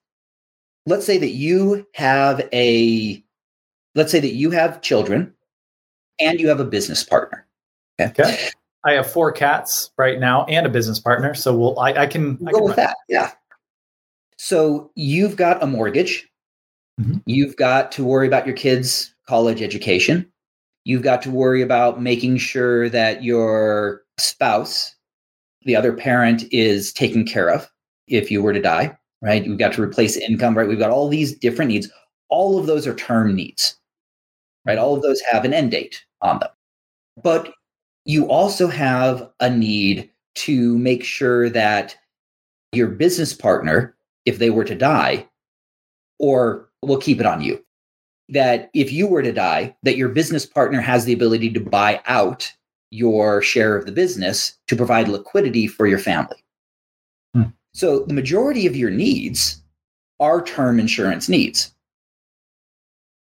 Let's 0.87 1.07
say 1.07 1.19
that 1.19 1.31
you 1.31 1.87
have 1.95 2.47
a 2.53 3.23
let's 3.95 4.11
say 4.11 4.21
that 4.21 4.35
you 4.35 4.51
have 4.51 4.81
children 4.81 5.33
and 6.19 6.41
you 6.41 6.49
have 6.49 6.61
a 6.61 6.65
business 6.65 7.03
partner. 7.03 7.47
Okay. 8.01 8.23
okay. 8.23 8.51
I 8.85 8.93
have 8.93 9.11
four 9.11 9.33
cats 9.33 9.91
right 9.97 10.21
now 10.21 10.45
and 10.45 10.67
a 10.67 10.69
business 10.69 11.01
partner. 11.01 11.35
So 11.35 11.57
we'll 11.57 11.79
I, 11.79 11.93
I 11.93 12.07
can 12.07 12.37
we'll 12.41 12.49
I 12.49 12.53
go 12.53 12.59
can 12.59 12.67
with 12.67 12.77
that. 12.77 12.97
Yeah. 13.09 13.33
So 14.37 14.91
you've 14.95 15.37
got 15.37 15.63
a 15.63 15.67
mortgage. 15.67 16.29
Mm-hmm. 17.01 17.19
You've 17.27 17.57
got 17.57 17.91
to 17.93 18.05
worry 18.05 18.27
about 18.27 18.47
your 18.47 18.55
kids' 18.55 19.15
college 19.27 19.63
education. 19.63 20.31
You've 20.85 21.03
got 21.03 21.23
to 21.23 21.31
worry 21.31 21.63
about 21.63 22.03
making 22.03 22.37
sure 22.39 22.91
that 22.91 23.25
your 23.25 24.03
spouse, 24.19 24.95
the 25.63 25.75
other 25.77 25.95
parent, 25.95 26.45
is 26.53 26.93
taken 26.93 27.25
care 27.25 27.49
of 27.49 27.71
if 28.09 28.31
you 28.31 28.43
were 28.43 28.53
to 28.53 28.61
die, 28.61 28.97
right? 29.23 29.45
You've 29.45 29.59
got 29.59 29.73
to 29.73 29.75
mm-hmm. 29.75 29.91
replace 29.91 30.17
income, 30.17 30.57
right? 30.57 30.69
We've 30.69 30.79
got 30.79 30.91
all 30.91 31.09
these 31.09 31.37
different 31.37 31.71
needs. 31.71 31.89
All 32.29 32.59
of 32.59 32.67
those 32.67 32.87
are 32.87 32.95
term 32.95 33.35
needs, 33.35 33.77
right? 34.65 34.79
All 34.79 34.95
of 34.95 35.03
those 35.03 35.21
have 35.31 35.45
an 35.45 35.55
end 35.55 35.71
date 35.71 36.05
on 36.21 36.39
them. 36.39 36.51
But 37.23 37.53
you 38.05 38.29
also 38.29 38.69
have 38.69 39.31
a 39.41 39.49
need 39.49 40.11
to 40.37 40.77
make 40.79 41.05
sure 41.05 41.49
that 41.51 41.97
your 42.73 42.89
business 42.89 43.33
partner, 43.33 43.95
if 44.27 44.39
they 44.39 44.51
were 44.51 44.65
to 44.65 44.75
die, 44.75 45.29
or 46.19 46.69
we'll 46.83 46.99
keep 46.99 47.21
it 47.21 47.27
on 47.27 47.41
you, 47.41 47.65
that 48.29 48.71
if 48.75 48.93
you 48.93 49.07
were 49.07 49.23
to 49.23 49.33
die, 49.33 49.77
that 49.83 49.97
your 49.97 50.09
business 50.09 50.45
partner 50.47 50.81
has 50.81 51.05
the 51.05 51.13
ability 51.13 51.53
to 51.53 51.61
buy 51.61 52.01
out 52.07 52.51
your 52.91 53.43
share 53.43 53.77
of 53.77 53.87
the 53.87 53.93
business 53.93 54.59
to 54.67 54.77
provide 54.77 55.09
liquidity 55.09 55.67
for 55.67 55.87
your 55.87 55.99
family. 55.99 56.44
So 57.75 58.01
the 58.01 58.15
majority 58.15 58.67
of 58.67 58.77
your 58.77 58.91
needs 58.91 59.61
are 60.21 60.43
term 60.43 60.81
insurance 60.81 61.29
needs. 61.29 61.75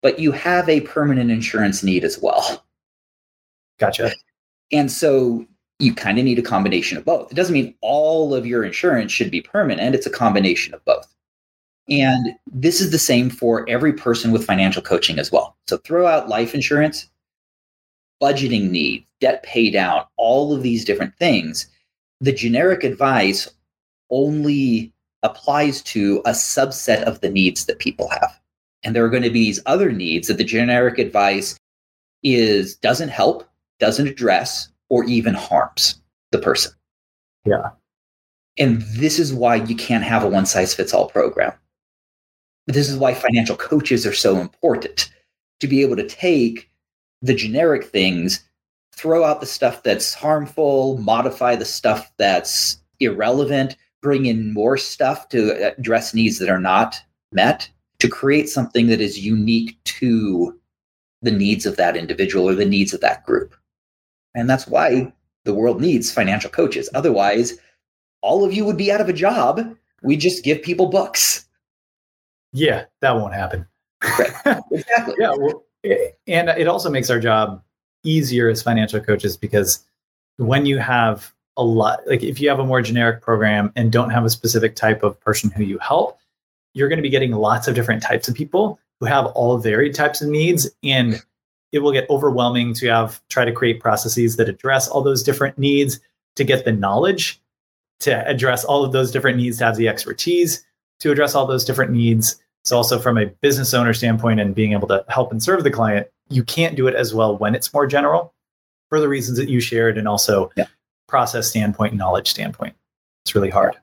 But 0.03 0.19
you 0.19 0.33
have 0.33 0.69
a 0.69 0.81
permanent 0.81 1.31
insurance 1.31 1.83
need 1.83 2.05
as 2.05 2.19
well. 2.21 2.65
Gotcha. 3.79 4.13
And 4.73 4.91
so 4.91 5.47
you 5.79 5.95
kind 5.95 6.19
of 6.19 6.25
need 6.25 6.39
a 6.39 6.43
combination 6.43 6.97
of 6.97 7.05
both. 7.05 7.31
It 7.31 7.35
doesn't 7.35 7.53
mean 7.53 7.75
all 7.83 8.35
of 8.35 8.47
your 8.47 8.65
insurance 8.65 9.13
should 9.13 9.31
be 9.31 9.43
permanent, 9.43 9.95
it's 9.95 10.07
a 10.07 10.11
combination 10.11 10.75
of 10.75 10.85
both. 10.85 11.15
And 11.89 12.35
this 12.47 12.81
is 12.81 12.93
the 12.93 12.99
same 12.99 13.31
for 13.31 13.69
every 13.69 13.93
person 13.93 14.31
with 14.31 14.45
financial 14.45 14.83
coaching 14.83 15.19
as 15.19 15.33
well. 15.33 15.57
So 15.67 15.77
throw 15.79 16.07
out 16.07 16.29
life 16.29 16.55
insurance, 16.55 17.09
budgeting 18.23 18.71
needs, 18.71 19.07
debt 19.21 19.43
pay 19.43 19.71
down, 19.71 20.05
all 20.17 20.55
of 20.55 20.63
these 20.63 20.85
different 20.85 21.17
things. 21.17 21.67
The 22.21 22.33
generic 22.33 22.85
advice 22.85 23.49
only 24.11 24.93
applies 25.23 25.83
to 25.83 26.23
a 26.25 26.31
subset 26.31 27.03
of 27.03 27.21
the 27.21 27.31
needs 27.31 27.67
that 27.67 27.79
people 27.79 28.09
have. 28.09 28.41
And 28.83 28.97
there 28.97 29.05
are 29.05 29.11
going 29.11 29.23
to 29.23 29.31
be 29.31 29.45
these 29.45 29.61
other 29.67 29.93
needs 29.93 30.29
that 30.29 30.39
the 30.39 30.45
generic 30.45 30.99
advice 30.99 31.59
is 32.23 32.77
doesn't 32.77 33.11
help, 33.11 33.49
doesn't 33.79 34.09
address, 34.09 34.69
or 34.89 35.05
even 35.05 35.35
harms 35.35 36.01
the 36.33 36.39
person. 36.39 36.73
Yeah. 37.45 37.71
And 38.59 38.83
this 38.83 39.19
is 39.19 39.33
why 39.33 39.57
you 39.57 39.77
can't 39.77 40.05
have 40.05 40.25
a 40.25 40.29
one 40.29 40.47
size 40.47 40.75
fits 40.75 40.93
all 40.93 41.09
program. 41.09 41.53
This 42.67 42.89
is 42.89 42.97
why 42.97 43.15
financial 43.15 43.57
coaches 43.57 44.07
are 44.07 44.13
so 44.13 44.39
important 44.39 45.11
to 45.61 45.67
be 45.67 45.83
able 45.83 45.97
to 45.97 46.07
take 46.07 46.71
the 47.23 47.35
generic 47.35 47.85
things, 47.85 48.45
throw 48.95 49.25
out 49.25 49.41
the 49.41 49.47
stuff 49.47 49.83
that's 49.83 50.15
harmful, 50.15 50.99
modify 50.99 51.57
the 51.57 51.65
stuff 51.65 52.11
that's 52.17 52.79
irrelevant, 52.99 53.77
bring 54.03 54.27
in 54.27 54.53
more 54.53 54.77
stuff 54.77 55.29
to 55.31 55.75
address 55.79 56.15
needs 56.15 56.39
that 56.39 56.49
are 56.49 56.61
not 56.61 57.01
met, 57.33 57.69
to 57.99 58.09
create 58.09 58.49
something 58.49 58.87
that 58.89 59.01
is 59.01 59.19
unique 59.19 59.79
to 59.85 60.59
the 61.23 61.31
needs 61.31 61.67
of 61.67 61.77
that 61.77 61.97
individual 61.97 62.49
or 62.49 62.55
the 62.55 62.65
needs 62.65 62.95
of 62.95 63.01
that 63.01 63.25
group. 63.25 63.55
And 64.35 64.49
that's 64.49 64.67
why 64.67 65.13
the 65.45 65.55
world 65.55 65.81
needs 65.81 66.13
financial 66.13 66.51
coaches. 66.51 66.89
Otherwise, 66.95 67.59
all 68.23 68.45
of 68.45 68.53
you 68.53 68.65
would 68.65 68.77
be 68.77 68.93
out 68.93 69.01
of 69.01 69.09
a 69.09 69.15
job. 69.15 69.77
We 70.03 70.17
just 70.17 70.45
give 70.45 70.63
people 70.63 70.87
books. 70.87 71.47
Yeah, 72.53 72.85
that 73.01 73.13
won't 73.13 73.35
happen. 73.35 73.67
Right. 74.19 74.33
Exactly. 74.73 75.15
yeah. 75.19 75.35
Well, 75.37 75.65
and 76.27 76.49
it 76.49 76.69
also 76.69 76.91
makes 76.91 77.11
our 77.11 77.21
job 77.21 77.63
easier 78.03 78.49
as 78.49 78.63
financial 78.63 79.01
coaches 79.01 79.37
because 79.37 79.85
when 80.37 80.67
you 80.67 80.79
have 80.79 81.33
a 81.61 81.65
lot, 81.65 82.01
like 82.07 82.23
if 82.23 82.41
you 82.41 82.49
have 82.49 82.59
a 82.59 82.65
more 82.65 82.81
generic 82.81 83.21
program 83.21 83.71
and 83.77 83.93
don't 83.93 84.11
have 84.11 84.25
a 84.25 84.31
specific 84.31 84.75
type 84.75 85.03
of 85.03 85.21
person 85.21 85.51
who 85.51 85.63
you 85.63 85.79
help, 85.79 86.19
you're 86.73 86.89
going 86.89 86.97
to 86.97 87.03
be 87.03 87.11
getting 87.11 87.33
lots 87.33 87.69
of 87.69 87.75
different 87.75 88.03
types 88.03 88.29
of 88.29 88.35
people 88.35 88.81
who 88.99 89.07
have 89.07 89.27
all 89.27 89.59
varied 89.59 89.95
types 89.95 90.23
of 90.23 90.29
needs. 90.29 90.71
And 90.83 91.23
it 91.71 91.81
will 91.81 91.93
get 91.93 92.09
overwhelming 92.09 92.73
to 92.75 92.89
have 92.89 93.21
try 93.29 93.45
to 93.45 93.53
create 93.53 93.79
processes 93.79 94.37
that 94.37 94.49
address 94.49 94.89
all 94.89 95.03
those 95.03 95.23
different 95.23 95.59
needs 95.59 96.01
to 96.37 96.45
get 96.45 96.65
the 96.65 96.73
knowledge 96.73 97.41
to 98.01 98.27
address 98.27 98.65
all 98.65 98.83
of 98.83 98.93
those 98.93 99.11
different 99.11 99.37
needs 99.37 99.59
to 99.59 99.65
have 99.67 99.77
the 99.77 99.87
expertise 99.87 100.65
to 101.01 101.11
address 101.11 101.35
all 101.35 101.47
those 101.47 101.65
different 101.65 101.93
needs. 101.93 102.41
So, 102.65 102.77
also 102.77 102.99
from 102.99 103.19
a 103.19 103.27
business 103.27 103.75
owner 103.75 103.93
standpoint 103.93 104.41
and 104.41 104.55
being 104.55 104.73
able 104.73 104.89
to 104.89 105.05
help 105.09 105.31
and 105.31 105.43
serve 105.43 105.65
the 105.65 105.71
client, 105.71 106.07
you 106.31 106.43
can't 106.43 106.77
do 106.77 106.87
it 106.87 106.95
as 106.95 107.13
well 107.15 107.37
when 107.37 107.55
it's 107.55 107.73
more 107.75 107.87
general 107.87 108.33
for 108.89 109.01
the 109.01 109.09
reasons 109.09 109.39
that 109.39 109.49
you 109.49 109.61
shared 109.61 109.99
and 109.99 110.09
also 110.09 110.51
yeah. 110.57 110.67
Process 111.11 111.49
standpoint, 111.49 111.95
knowledge 111.95 112.31
standpoint. 112.31 112.75
It's 113.25 113.35
really 113.35 113.51
hard. 113.51 113.77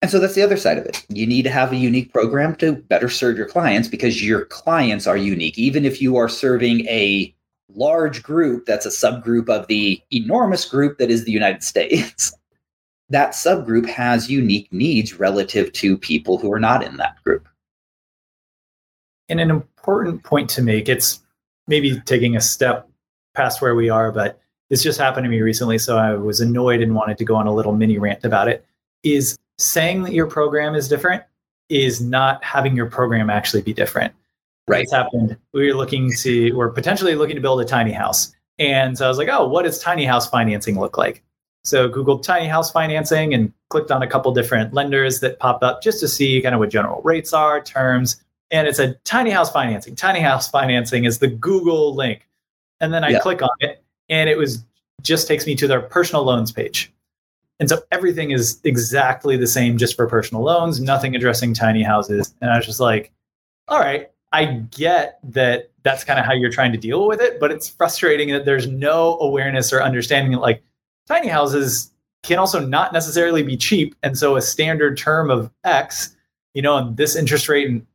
And 0.00 0.10
so 0.10 0.20
that's 0.20 0.34
the 0.34 0.42
other 0.42 0.56
side 0.56 0.78
of 0.78 0.86
it. 0.86 1.04
You 1.08 1.26
need 1.26 1.42
to 1.42 1.50
have 1.50 1.72
a 1.72 1.76
unique 1.76 2.12
program 2.12 2.54
to 2.56 2.72
better 2.72 3.08
serve 3.08 3.36
your 3.36 3.48
clients 3.48 3.88
because 3.88 4.24
your 4.24 4.44
clients 4.44 5.08
are 5.08 5.16
unique. 5.16 5.58
Even 5.58 5.84
if 5.84 6.00
you 6.00 6.16
are 6.16 6.28
serving 6.28 6.86
a 6.86 7.34
large 7.74 8.22
group 8.22 8.64
that's 8.64 8.86
a 8.86 8.90
subgroup 8.90 9.48
of 9.48 9.66
the 9.66 10.00
enormous 10.12 10.64
group 10.64 10.98
that 10.98 11.10
is 11.10 11.24
the 11.24 11.32
United 11.32 11.64
States, 11.64 12.32
that 13.08 13.32
subgroup 13.32 13.88
has 13.88 14.30
unique 14.30 14.72
needs 14.72 15.18
relative 15.18 15.72
to 15.72 15.98
people 15.98 16.38
who 16.38 16.52
are 16.52 16.60
not 16.60 16.84
in 16.84 16.96
that 16.98 17.22
group. 17.24 17.48
And 19.28 19.40
an 19.40 19.50
important 19.50 20.22
point 20.22 20.48
to 20.50 20.62
make, 20.62 20.88
it's 20.88 21.20
maybe 21.66 22.00
taking 22.06 22.36
a 22.36 22.40
step 22.40 22.88
past 23.34 23.60
where 23.60 23.74
we 23.74 23.90
are, 23.90 24.12
but 24.12 24.40
this 24.70 24.82
just 24.82 24.98
happened 24.98 25.24
to 25.24 25.30
me 25.30 25.40
recently. 25.40 25.78
So 25.78 25.96
I 25.96 26.14
was 26.14 26.40
annoyed 26.40 26.82
and 26.82 26.94
wanted 26.94 27.18
to 27.18 27.24
go 27.24 27.34
on 27.36 27.46
a 27.46 27.54
little 27.54 27.74
mini 27.74 27.98
rant 27.98 28.24
about 28.24 28.48
it. 28.48 28.64
Is 29.02 29.38
saying 29.58 30.02
that 30.04 30.12
your 30.12 30.26
program 30.26 30.74
is 30.74 30.88
different 30.88 31.22
is 31.68 32.00
not 32.00 32.42
having 32.42 32.74
your 32.74 32.86
program 32.86 33.30
actually 33.30 33.62
be 33.62 33.72
different. 33.72 34.14
Right. 34.66 34.82
It's 34.82 34.92
happened. 34.92 35.36
We 35.52 35.66
were 35.66 35.76
looking 35.76 36.12
to, 36.12 36.52
we're 36.52 36.70
potentially 36.70 37.14
looking 37.14 37.36
to 37.36 37.42
build 37.42 37.60
a 37.60 37.64
tiny 37.64 37.92
house. 37.92 38.32
And 38.58 38.96
so 38.98 39.04
I 39.04 39.08
was 39.08 39.18
like, 39.18 39.28
oh, 39.28 39.46
what 39.48 39.64
does 39.64 39.78
tiny 39.78 40.04
house 40.04 40.28
financing 40.28 40.78
look 40.78 40.98
like? 40.98 41.22
So 41.64 41.88
Googled 41.88 42.22
tiny 42.22 42.46
house 42.46 42.70
financing 42.70 43.34
and 43.34 43.52
clicked 43.70 43.90
on 43.90 44.02
a 44.02 44.06
couple 44.06 44.32
different 44.32 44.74
lenders 44.74 45.20
that 45.20 45.38
pop 45.38 45.62
up 45.62 45.82
just 45.82 46.00
to 46.00 46.08
see 46.08 46.40
kind 46.40 46.54
of 46.54 46.58
what 46.58 46.70
general 46.70 47.00
rates 47.02 47.32
are, 47.32 47.60
terms. 47.60 48.22
And 48.50 48.66
it 48.66 48.76
said 48.76 48.98
tiny 49.04 49.30
house 49.30 49.52
financing. 49.52 49.94
Tiny 49.94 50.20
house 50.20 50.48
financing 50.50 51.04
is 51.04 51.18
the 51.18 51.28
Google 51.28 51.94
link. 51.94 52.26
And 52.80 52.92
then 52.92 53.04
I 53.04 53.10
yeah. 53.10 53.20
click 53.20 53.42
on 53.42 53.50
it 53.60 53.82
and 54.08 54.28
it 54.28 54.36
was 54.36 54.64
just 55.02 55.28
takes 55.28 55.46
me 55.46 55.54
to 55.56 55.66
their 55.66 55.80
personal 55.80 56.24
loans 56.24 56.52
page. 56.52 56.92
And 57.60 57.68
so 57.68 57.80
everything 57.90 58.30
is 58.30 58.60
exactly 58.64 59.36
the 59.36 59.46
same 59.46 59.78
just 59.78 59.96
for 59.96 60.06
personal 60.06 60.42
loans, 60.42 60.80
nothing 60.80 61.16
addressing 61.16 61.54
tiny 61.54 61.82
houses. 61.82 62.34
And 62.40 62.50
I 62.50 62.56
was 62.56 62.66
just 62.66 62.80
like, 62.80 63.12
all 63.66 63.80
right, 63.80 64.10
I 64.32 64.44
get 64.44 65.18
that 65.24 65.70
that's 65.82 66.04
kind 66.04 66.20
of 66.20 66.24
how 66.24 66.32
you're 66.32 66.50
trying 66.50 66.72
to 66.72 66.78
deal 66.78 67.06
with 67.08 67.20
it, 67.20 67.40
but 67.40 67.50
it's 67.50 67.68
frustrating 67.68 68.30
that 68.30 68.44
there's 68.44 68.66
no 68.66 69.18
awareness 69.20 69.72
or 69.72 69.82
understanding 69.82 70.32
that 70.32 70.40
like 70.40 70.62
tiny 71.06 71.28
houses 71.28 71.90
can 72.22 72.38
also 72.38 72.60
not 72.60 72.92
necessarily 72.92 73.42
be 73.42 73.56
cheap. 73.56 73.94
And 74.02 74.18
so 74.18 74.36
a 74.36 74.42
standard 74.42 74.96
term 74.98 75.30
of 75.30 75.50
X, 75.64 76.14
you 76.54 76.62
know, 76.62 76.76
and 76.76 76.96
this 76.96 77.16
interest 77.16 77.48
rate 77.48 77.68
and 77.68 77.86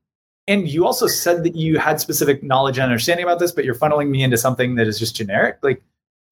and 0.48 0.67
you 0.67 0.86
also 0.86 1.08
said 1.08 1.43
that 1.46 1.55
you 1.55 1.79
had 1.79 2.01
specific 2.01 2.43
knowledge 2.43 2.77
and 2.77 2.84
understanding 2.84 3.24
about 3.24 3.39
this, 3.39 3.51
but 3.51 3.63
you're 3.63 3.75
funneling 3.75 4.10
me 4.10 4.24
into 4.24 4.38
something 4.38 4.75
that 4.75 4.88
is 4.88 5.00
just 5.00 5.15
generic. 5.15 5.58
Like, 5.62 5.82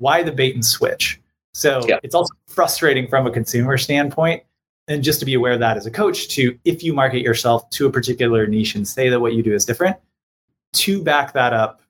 why 0.02 0.24
the 0.24 0.32
bait 0.32 0.54
and 0.54 0.66
switch? 0.66 1.20
So 1.54 1.82
yeah. 1.88 2.00
it's 2.04 2.16
also 2.16 2.34
frustrating 2.48 3.08
from 3.08 3.28
a 3.28 3.32
consumer 3.32 3.78
standpoint. 3.78 4.44
And 4.88 5.04
just 5.04 5.20
to 5.20 5.26
be 5.26 5.34
aware 5.34 5.54
of 5.54 5.60
that 5.60 5.78
as 5.78 5.86
a 5.86 5.92
coach, 5.92 6.28
to 6.30 6.58
if 6.66 6.84
you 6.84 6.94
market 6.94 7.22
yourself 7.22 7.70
to 7.72 7.88
a 7.88 7.92
particular 7.92 8.48
niche 8.48 8.76
and 8.76 8.88
say 8.88 9.10
that 9.10 9.22
what 9.22 9.34
you 9.34 9.44
do 9.44 9.54
is 9.54 9.64
different, 9.64 9.96
to 10.74 11.02
back 11.02 11.34
that 11.34 11.54
up, 11.54 11.82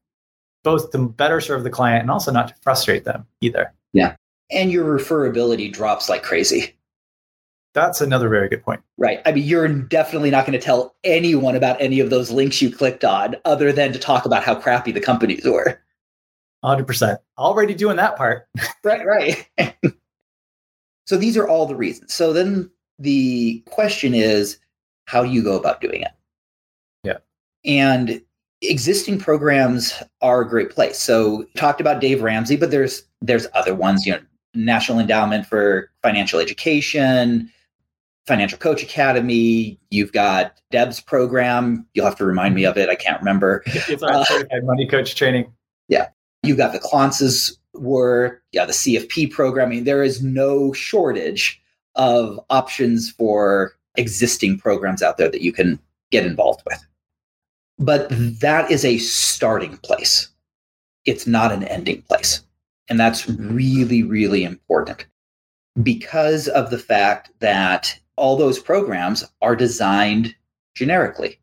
both 0.64 0.92
to 0.92 1.10
better 1.10 1.42
serve 1.42 1.64
the 1.64 1.70
client 1.70 2.02
and 2.02 2.12
also 2.12 2.32
not 2.32 2.50
to 2.50 2.56
frustrate 2.62 3.06
them 3.06 3.26
either. 3.42 3.74
Yeah 3.94 4.16
and 4.52 4.72
your 4.72 4.86
referability 4.98 5.72
drops 5.72 6.10
like 6.10 6.24
crazy. 6.24 6.76
That's 7.74 8.02
another 8.02 8.28
very 8.28 8.50
good 8.50 8.64
point. 8.64 8.82
Right. 8.98 9.22
I 9.26 9.32
mean, 9.32 9.46
you're 9.46 9.68
definitely 9.68 10.30
not 10.30 10.46
going 10.46 10.60
to 10.60 10.64
tell 10.64 10.94
anyone 11.06 11.56
about 11.56 11.82
any 11.82 12.02
of 12.02 12.10
those 12.10 12.30
links 12.30 12.62
you 12.62 12.70
clicked 12.70 13.06
on 13.06 13.38
other 13.46 13.72
than 13.72 13.94
to 13.94 14.00
talk 14.00 14.26
about 14.26 14.44
how 14.44 14.56
crappy 14.56 14.92
the 14.92 15.00
companies 15.00 15.46
were. 15.46 15.81
100%. 16.64 17.18
Already 17.38 17.74
doing 17.74 17.98
that 17.98 18.16
part. 18.16 18.48
right, 18.84 19.06
right. 19.06 19.48
so 21.06 21.18
these 21.18 21.38
are 21.38 21.48
all 21.48 21.66
the 21.66 21.76
reasons. 21.76 22.14
So 22.14 22.34
then 22.34 22.70
the 23.00 23.64
question 23.70 24.14
is 24.14 24.58
how 25.06 25.24
do 25.24 25.30
you 25.30 25.44
go 25.44 25.58
about 25.58 25.82
doing 25.82 26.02
it? 26.02 26.12
Yeah. 27.04 27.18
And 27.66 28.22
existing 28.62 29.20
programs 29.20 29.94
are 30.22 30.42
a 30.42 30.48
great 30.48 30.70
place. 30.70 31.00
So 31.00 31.46
talked 31.56 31.82
about 31.82 32.00
Dave 32.00 32.22
Ramsey, 32.22 32.56
but 32.56 32.72
there's 32.72 33.04
there's 33.22 33.48
other 33.54 33.76
ones, 33.76 34.06
you 34.06 34.14
know, 34.14 34.20
National 34.54 35.00
Endowment 35.00 35.46
for 35.46 35.90
Financial 36.02 36.40
Education, 36.40 37.52
Financial 38.28 38.58
Coach 38.58 38.84
Academy. 38.84 39.80
You've 39.90 40.12
got 40.12 40.60
Deb's 40.72 41.00
program. 41.00 41.86
You'll 41.94 42.06
have 42.06 42.18
to 42.18 42.26
remind 42.26 42.56
me 42.56 42.66
of 42.66 42.78
it. 42.78 42.90
I 42.90 42.96
can't 42.96 43.20
remember. 43.20 43.64
It's 43.66 44.04
our 44.04 44.12
uh, 44.12 44.24
certified 44.26 44.64
money 44.64 44.88
coach 44.88 45.16
training. 45.16 45.52
Yeah. 45.88 46.10
You 46.44 46.56
got 46.56 46.74
the 46.74 46.80
Klontz's 46.80 47.58
work. 47.74 48.44
Yeah, 48.52 48.66
the 48.66 48.74
CFP 48.74 49.32
programming. 49.32 49.84
There 49.84 50.04
is 50.04 50.24
no 50.24 50.74
shortage 50.74 51.62
of 51.96 52.40
options 52.50 53.12
for 53.12 53.74
existing 53.96 54.58
programs 54.58 55.04
out 55.04 55.18
there 55.18 55.30
that 55.30 55.42
you 55.42 55.52
can 55.52 55.80
get 56.12 56.26
involved 56.26 56.62
with. 56.66 56.86
But 57.78 58.08
that 58.10 58.70
is 58.70 58.86
a 58.86 58.98
starting 59.00 59.78
place. 59.78 60.30
It's 61.06 61.26
not 61.26 61.52
an 61.52 61.64
ending 61.64 62.02
place. 62.04 62.42
And 62.90 63.00
that's 63.00 63.28
really, 63.30 64.04
really 64.04 64.44
important 64.44 65.06
because 65.82 66.48
of 66.50 66.70
the 66.70 66.78
fact 66.78 67.32
that 67.40 67.98
all 68.18 68.36
those 68.36 68.60
programs 68.60 69.24
are 69.42 69.56
designed 69.56 70.36
generically, 70.76 71.40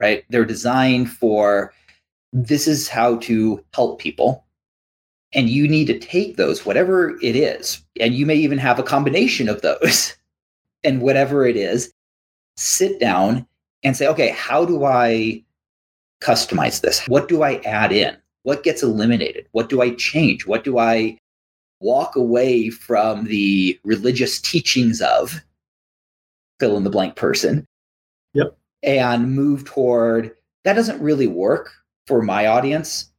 right? 0.00 0.24
They're 0.30 0.44
designed 0.44 1.10
for 1.10 1.72
this 2.32 2.66
is 2.66 2.88
how 2.88 3.16
to 3.16 3.62
help 3.74 4.00
people. 4.00 4.44
And 5.34 5.48
you 5.50 5.68
need 5.68 5.86
to 5.88 5.98
take 5.98 6.36
those, 6.36 6.64
whatever 6.64 7.18
it 7.20 7.36
is, 7.36 7.84
and 8.00 8.14
you 8.14 8.24
may 8.24 8.36
even 8.36 8.58
have 8.58 8.78
a 8.78 8.82
combination 8.84 9.48
of 9.48 9.60
those 9.60 10.16
and 10.84 11.02
whatever 11.02 11.46
it 11.46 11.56
is, 11.56 11.92
sit 12.56 12.98
down 12.98 13.46
and 13.82 13.96
say, 13.96 14.06
okay, 14.08 14.30
how 14.30 14.64
do 14.64 14.84
I 14.84 15.42
customize 16.22 16.80
this? 16.80 17.06
What 17.06 17.28
do 17.28 17.42
I 17.42 17.56
add 17.64 17.92
in? 17.92 18.16
What 18.42 18.64
gets 18.64 18.82
eliminated? 18.82 19.46
What 19.52 19.68
do 19.68 19.82
I 19.82 19.94
change? 19.94 20.46
What 20.46 20.64
do 20.64 20.78
I 20.78 21.18
walk 21.80 22.16
away 22.16 22.70
from 22.70 23.24
the 23.24 23.78
religious 23.84 24.40
teachings 24.40 25.00
of 25.00 25.42
fill 26.58 26.76
in 26.76 26.84
the 26.84 26.90
blank 26.90 27.16
person? 27.16 27.66
Yep. 28.34 28.56
And 28.82 29.34
move 29.34 29.64
toward 29.64 30.34
that 30.64 30.74
doesn't 30.74 31.00
really 31.00 31.26
work 31.26 31.72
for 32.08 32.22
my 32.22 32.46
audience, 32.46 33.10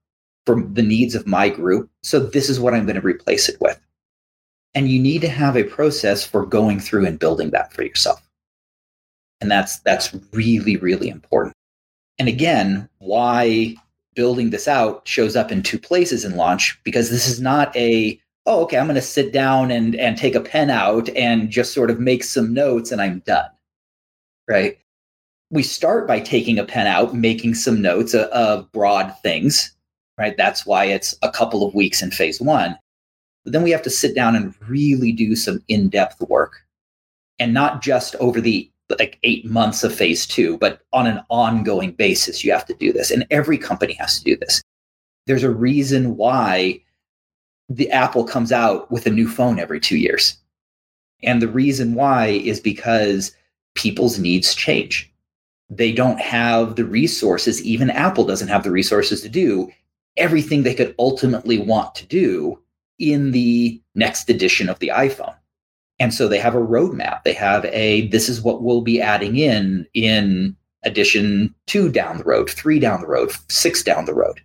for 0.45 0.61
the 0.61 0.81
needs 0.81 1.15
of 1.15 1.27
my 1.27 1.47
group. 1.47 1.89
So 2.03 2.19
this 2.19 2.49
is 2.49 2.59
what 2.59 2.73
I'm 2.73 2.85
going 2.85 2.95
to 2.95 3.01
replace 3.01 3.47
it 3.47 3.61
with. 3.61 3.79
And 4.75 4.89
you 4.89 4.99
need 4.99 5.21
to 5.21 5.29
have 5.29 5.55
a 5.55 5.63
process 5.63 6.25
for 6.25 6.45
going 6.45 6.79
through 6.79 7.05
and 7.05 7.19
building 7.19 7.51
that 7.51 7.71
for 7.71 7.83
yourself. 7.83 8.21
And 9.41 9.49
that's 9.49 9.79
that's 9.79 10.13
really, 10.33 10.75
really 10.77 11.07
important. 11.07 11.55
And 12.17 12.27
again, 12.27 12.89
why 12.97 13.75
building 14.15 14.49
this 14.49 14.67
out 14.67 15.07
shows 15.07 15.35
up 15.35 15.51
in 15.51 15.63
two 15.63 15.79
places 15.79 16.25
in 16.25 16.35
launch 16.35 16.77
because 16.83 17.09
this 17.09 17.27
is 17.27 17.39
not 17.39 17.73
a 17.75 18.19
oh 18.47 18.63
okay 18.63 18.77
i'm 18.77 18.85
going 18.85 18.95
to 18.95 19.01
sit 19.01 19.31
down 19.31 19.71
and 19.71 19.95
and 19.95 20.17
take 20.17 20.35
a 20.35 20.41
pen 20.41 20.69
out 20.69 21.07
and 21.15 21.49
just 21.49 21.73
sort 21.73 21.89
of 21.89 22.01
make 22.01 22.23
some 22.23 22.53
notes 22.53 22.91
and 22.91 23.01
i'm 23.01 23.19
done 23.19 23.49
right 24.49 24.77
we 25.51 25.63
start 25.63 26.07
by 26.07 26.19
taking 26.19 26.59
a 26.59 26.65
pen 26.65 26.87
out 26.87 27.13
making 27.13 27.53
some 27.53 27.81
notes 27.81 28.13
of, 28.13 28.27
of 28.29 28.71
broad 28.71 29.13
things 29.21 29.73
right 30.17 30.37
that's 30.37 30.65
why 30.65 30.85
it's 30.85 31.15
a 31.21 31.31
couple 31.31 31.65
of 31.65 31.73
weeks 31.73 32.01
in 32.01 32.11
phase 32.11 32.39
one 32.39 32.77
but 33.43 33.53
then 33.53 33.63
we 33.63 33.71
have 33.71 33.83
to 33.83 33.89
sit 33.89 34.15
down 34.15 34.35
and 34.35 34.53
really 34.67 35.11
do 35.11 35.35
some 35.35 35.63
in-depth 35.67 36.21
work 36.21 36.65
and 37.39 37.53
not 37.53 37.81
just 37.81 38.15
over 38.15 38.41
the 38.41 38.69
like 38.97 39.19
eight 39.23 39.45
months 39.45 39.83
of 39.83 39.93
phase 39.93 40.25
two, 40.25 40.57
but 40.57 40.81
on 40.93 41.05
an 41.05 41.21
ongoing 41.29 41.91
basis, 41.91 42.43
you 42.43 42.51
have 42.51 42.65
to 42.65 42.73
do 42.73 42.91
this. 42.91 43.11
And 43.11 43.25
every 43.29 43.57
company 43.57 43.93
has 43.93 44.17
to 44.17 44.23
do 44.23 44.35
this. 44.35 44.61
There's 45.27 45.43
a 45.43 45.51
reason 45.51 46.17
why 46.17 46.81
the 47.69 47.89
Apple 47.91 48.23
comes 48.23 48.51
out 48.51 48.89
with 48.89 49.05
a 49.05 49.11
new 49.11 49.27
phone 49.27 49.59
every 49.59 49.79
two 49.79 49.97
years. 49.97 50.37
And 51.21 51.41
the 51.41 51.47
reason 51.47 51.93
why 51.93 52.27
is 52.27 52.59
because 52.59 53.35
people's 53.75 54.17
needs 54.17 54.55
change. 54.55 55.11
They 55.69 55.91
don't 55.91 56.19
have 56.19 56.75
the 56.75 56.85
resources, 56.85 57.63
even 57.63 57.89
Apple 57.89 58.25
doesn't 58.25 58.47
have 58.47 58.63
the 58.63 58.71
resources 58.71 59.21
to 59.21 59.29
do 59.29 59.71
everything 60.17 60.63
they 60.63 60.75
could 60.75 60.93
ultimately 60.99 61.57
want 61.57 61.95
to 61.95 62.05
do 62.05 62.59
in 62.99 63.31
the 63.31 63.81
next 63.95 64.29
edition 64.29 64.69
of 64.69 64.79
the 64.79 64.89
iPhone. 64.89 65.35
And 65.99 66.13
so 66.13 66.27
they 66.27 66.39
have 66.39 66.55
a 66.55 66.59
roadmap. 66.59 67.23
They 67.23 67.33
have 67.33 67.65
a 67.65 68.07
this 68.07 68.29
is 68.29 68.41
what 68.41 68.61
we'll 68.61 68.81
be 68.81 69.01
adding 69.01 69.37
in 69.37 69.85
in 69.93 70.55
edition 70.83 71.53
two 71.67 71.89
down 71.89 72.17
the 72.17 72.23
road, 72.23 72.49
three 72.49 72.79
down 72.79 73.01
the 73.01 73.07
road, 73.07 73.31
six 73.49 73.83
down 73.83 74.05
the 74.05 74.13
road. 74.13 74.41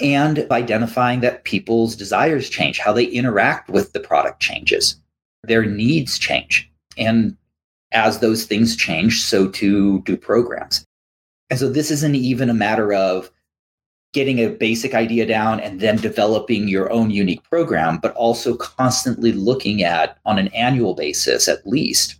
And 0.00 0.46
identifying 0.50 1.20
that 1.20 1.44
people's 1.44 1.96
desires 1.96 2.50
change, 2.50 2.78
how 2.78 2.92
they 2.92 3.04
interact 3.04 3.70
with 3.70 3.92
the 3.92 4.00
product 4.00 4.40
changes, 4.40 4.96
their 5.42 5.64
needs 5.64 6.18
change. 6.18 6.70
And 6.98 7.36
as 7.96 8.20
those 8.20 8.44
things 8.44 8.76
change, 8.76 9.22
so 9.22 9.48
too 9.48 10.02
do 10.02 10.16
programs. 10.16 10.84
And 11.50 11.58
so 11.58 11.68
this 11.68 11.90
isn't 11.90 12.14
even 12.14 12.50
a 12.50 12.54
matter 12.54 12.92
of 12.92 13.30
getting 14.12 14.38
a 14.38 14.48
basic 14.48 14.94
idea 14.94 15.26
down 15.26 15.60
and 15.60 15.80
then 15.80 15.96
developing 15.96 16.68
your 16.68 16.92
own 16.92 17.10
unique 17.10 17.42
program, 17.42 17.98
but 17.98 18.14
also 18.14 18.56
constantly 18.56 19.32
looking 19.32 19.82
at 19.82 20.18
on 20.24 20.38
an 20.38 20.48
annual 20.48 20.94
basis 20.94 21.48
at 21.48 21.66
least 21.66 22.16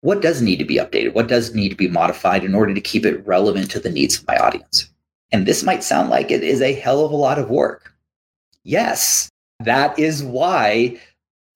what 0.00 0.20
does 0.20 0.42
need 0.42 0.58
to 0.58 0.66
be 0.66 0.76
updated, 0.76 1.14
what 1.14 1.28
does 1.28 1.54
need 1.54 1.70
to 1.70 1.74
be 1.74 1.88
modified 1.88 2.44
in 2.44 2.54
order 2.54 2.74
to 2.74 2.80
keep 2.80 3.06
it 3.06 3.26
relevant 3.26 3.70
to 3.70 3.80
the 3.80 3.90
needs 3.90 4.18
of 4.18 4.26
my 4.26 4.36
audience. 4.36 4.90
And 5.32 5.46
this 5.46 5.62
might 5.62 5.82
sound 5.82 6.10
like 6.10 6.30
it 6.30 6.42
is 6.42 6.60
a 6.60 6.74
hell 6.74 7.06
of 7.06 7.10
a 7.10 7.16
lot 7.16 7.38
of 7.38 7.48
work. 7.48 7.94
Yes, 8.64 9.30
that 9.60 9.98
is 9.98 10.22
why 10.22 11.00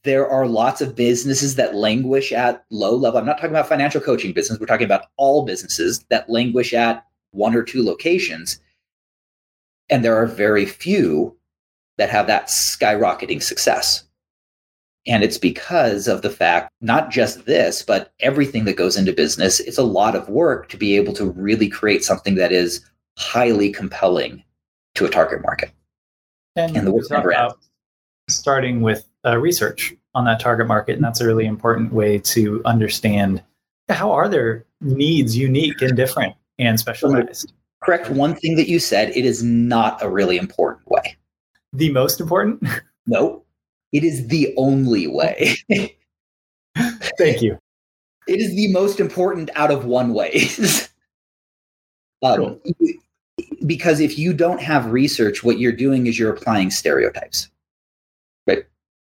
there 0.04 0.28
are 0.28 0.46
lots 0.46 0.80
of 0.80 0.94
businesses 0.94 1.56
that 1.56 1.74
languish 1.74 2.32
at 2.32 2.64
low 2.70 2.94
level. 2.94 3.18
I'm 3.18 3.26
not 3.26 3.38
talking 3.38 3.50
about 3.50 3.68
financial 3.68 4.00
coaching 4.00 4.32
business. 4.32 4.58
We're 4.58 4.66
talking 4.66 4.84
about 4.84 5.06
all 5.16 5.44
businesses 5.44 6.04
that 6.08 6.30
languish 6.30 6.72
at 6.72 7.04
one 7.32 7.54
or 7.54 7.62
two 7.62 7.84
locations 7.84 8.60
and 9.90 10.04
there 10.04 10.16
are 10.16 10.26
very 10.26 10.66
few 10.66 11.36
that 11.96 12.10
have 12.10 12.26
that 12.26 12.48
skyrocketing 12.48 13.42
success. 13.42 14.04
And 15.06 15.24
it's 15.24 15.38
because 15.38 16.06
of 16.06 16.22
the 16.22 16.30
fact, 16.30 16.70
not 16.80 17.10
just 17.10 17.46
this, 17.46 17.82
but 17.82 18.12
everything 18.20 18.64
that 18.66 18.76
goes 18.76 18.96
into 18.96 19.12
business, 19.12 19.58
it's 19.60 19.78
a 19.78 19.82
lot 19.82 20.14
of 20.14 20.28
work 20.28 20.68
to 20.68 20.76
be 20.76 20.96
able 20.96 21.14
to 21.14 21.30
really 21.30 21.68
create 21.68 22.04
something 22.04 22.34
that 22.34 22.52
is 22.52 22.84
highly 23.16 23.70
compelling 23.70 24.44
to 24.96 25.06
a 25.06 25.10
target 25.10 25.40
market. 25.42 25.70
And, 26.56 26.76
and 26.76 26.86
the 26.86 26.92
work 26.92 27.10
never 27.10 27.32
ends. 27.32 27.54
Starting 28.28 28.82
with 28.82 29.07
uh, 29.28 29.36
research 29.36 29.94
on 30.14 30.24
that 30.24 30.40
target 30.40 30.66
market. 30.66 30.94
And 30.94 31.04
that's 31.04 31.20
a 31.20 31.26
really 31.26 31.46
important 31.46 31.92
way 31.92 32.18
to 32.18 32.62
understand 32.64 33.42
how 33.88 34.10
are 34.12 34.28
their 34.28 34.64
needs 34.80 35.36
unique 35.36 35.80
and 35.82 35.96
different 35.96 36.34
and 36.58 36.78
specialized 36.78 37.52
correct 37.82 38.10
one 38.10 38.34
thing 38.34 38.56
that 38.56 38.68
you 38.68 38.78
said. 38.78 39.10
It 39.16 39.24
is 39.24 39.42
not 39.42 40.02
a 40.02 40.10
really 40.10 40.36
important 40.36 40.86
way. 40.88 41.16
The 41.72 41.90
most 41.92 42.20
important? 42.20 42.62
No, 43.10 43.42
it 43.90 44.04
is 44.04 44.28
the 44.28 44.52
only 44.58 45.06
way. 45.06 45.54
Thank 47.16 47.40
you. 47.40 47.58
It 48.26 48.38
is 48.38 48.54
the 48.54 48.70
most 48.70 49.00
important 49.00 49.48
out 49.54 49.70
of 49.70 49.86
one 49.86 50.12
ways. 50.12 50.90
um, 52.22 52.36
cool. 52.36 52.60
Because 53.64 54.00
if 54.00 54.18
you 54.18 54.34
don't 54.34 54.60
have 54.60 54.92
research, 54.92 55.42
what 55.42 55.58
you're 55.58 55.72
doing 55.72 56.06
is 56.06 56.18
you're 56.18 56.30
applying 56.30 56.70
stereotypes. 56.70 57.48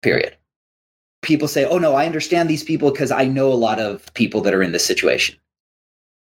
Period. 0.02 0.36
People 1.22 1.48
say, 1.48 1.64
oh, 1.64 1.78
no, 1.78 1.94
I 1.94 2.06
understand 2.06 2.48
these 2.48 2.64
people 2.64 2.90
because 2.90 3.10
I 3.10 3.24
know 3.24 3.52
a 3.52 3.54
lot 3.54 3.78
of 3.78 4.12
people 4.14 4.40
that 4.42 4.54
are 4.54 4.62
in 4.62 4.72
this 4.72 4.86
situation. 4.86 5.36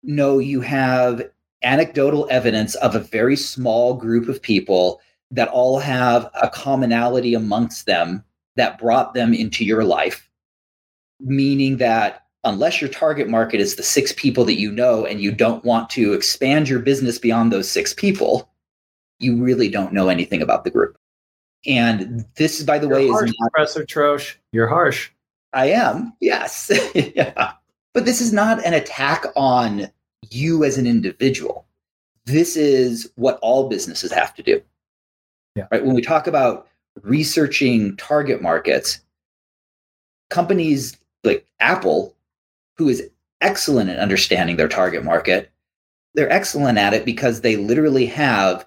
No, 0.03 0.39
you 0.39 0.61
have 0.61 1.23
anecdotal 1.63 2.27
evidence 2.31 2.75
of 2.77 2.95
a 2.95 3.01
very 3.01 3.37
small 3.37 3.95
group 3.95 4.29
of 4.29 4.43
people 4.43 5.01
that 5.31 5.49
all 5.49 5.79
have 5.79 6.31
a 6.41 6.49
commonality 6.49 7.35
amongst 7.35 7.87
them 7.87 8.25
that 8.57 8.79
brought 8.79 9.15
them 9.15 9.35
into 9.35 9.65
your 9.65 9.85
life, 9.85 10.29
meaning 11.21 11.77
that 11.77 12.25
unless 12.45 12.81
your 12.81 12.91
target 12.91 13.29
market 13.29 13.61
is 13.61 13.77
the 13.77 13.83
six 13.83 14.13
people 14.13 14.45
that 14.45 14.59
you 14.59 14.71
know 14.71 15.05
and 15.05 15.21
you 15.21 15.31
don't 15.31 15.65
want 15.65 15.91
to 15.91 16.13
expand 16.13 16.69
your 16.69 16.79
business 16.79 17.19
beyond 17.19 17.53
those 17.53 17.71
six 17.71 17.93
people, 17.93 18.49
you 19.19 19.37
really 19.37 19.69
don't 19.69 19.93
know 19.93 20.09
anything 20.09 20.43
about 20.43 20.65
the 20.65 20.71
group. 20.71 20.97
And 21.67 22.25
this, 22.37 22.63
by 22.63 22.79
the 22.79 22.87
You're 22.87 22.97
way, 22.97 23.09
harsh, 23.09 23.31
is 23.31 23.37
not, 23.39 23.53
Professor 23.53 23.85
Troche. 23.85 24.37
You're 24.53 24.69
harsh. 24.69 25.11
I 25.53 25.67
am, 25.67 26.13
yes. 26.21 26.71
yeah. 26.95 27.53
But 27.95 28.05
this 28.05 28.21
is 28.21 28.33
not 28.33 28.65
an 28.65 28.75
attack 28.75 29.27
on 29.35 29.91
you 30.31 30.65
as 30.65 30.79
an 30.79 30.87
individual. 30.87 31.67
This 32.27 32.57
is 32.57 33.11
what 33.17 33.39
all 33.41 33.69
businesses 33.69 34.13
have 34.13 34.35
to 34.35 34.43
do. 34.43 34.63
Yeah. 35.57 35.67
Right. 35.71 35.85
When 35.85 35.95
we 35.95 36.03
talk 36.03 36.27
about 36.27 36.69
researching 37.03 37.97
target 37.97 38.43
markets, 38.43 39.01
companies 40.31 40.97
like 41.25 41.47
Apple, 41.61 42.15
who 42.77 42.89
is 42.89 43.09
excellent 43.41 43.91
at 43.91 43.99
understanding 43.99 44.57
their 44.57 44.69
target 44.69 45.05
market, 45.05 45.51
they're 46.15 46.31
excellent 46.31 46.79
at 46.79 46.95
it 46.95 47.05
because 47.05 47.41
they 47.41 47.57
literally 47.57 48.07
have 48.07 48.67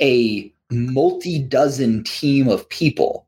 a 0.00 0.52
multi 0.74 1.38
dozen 1.38 2.04
team 2.04 2.48
of 2.48 2.68
people, 2.68 3.26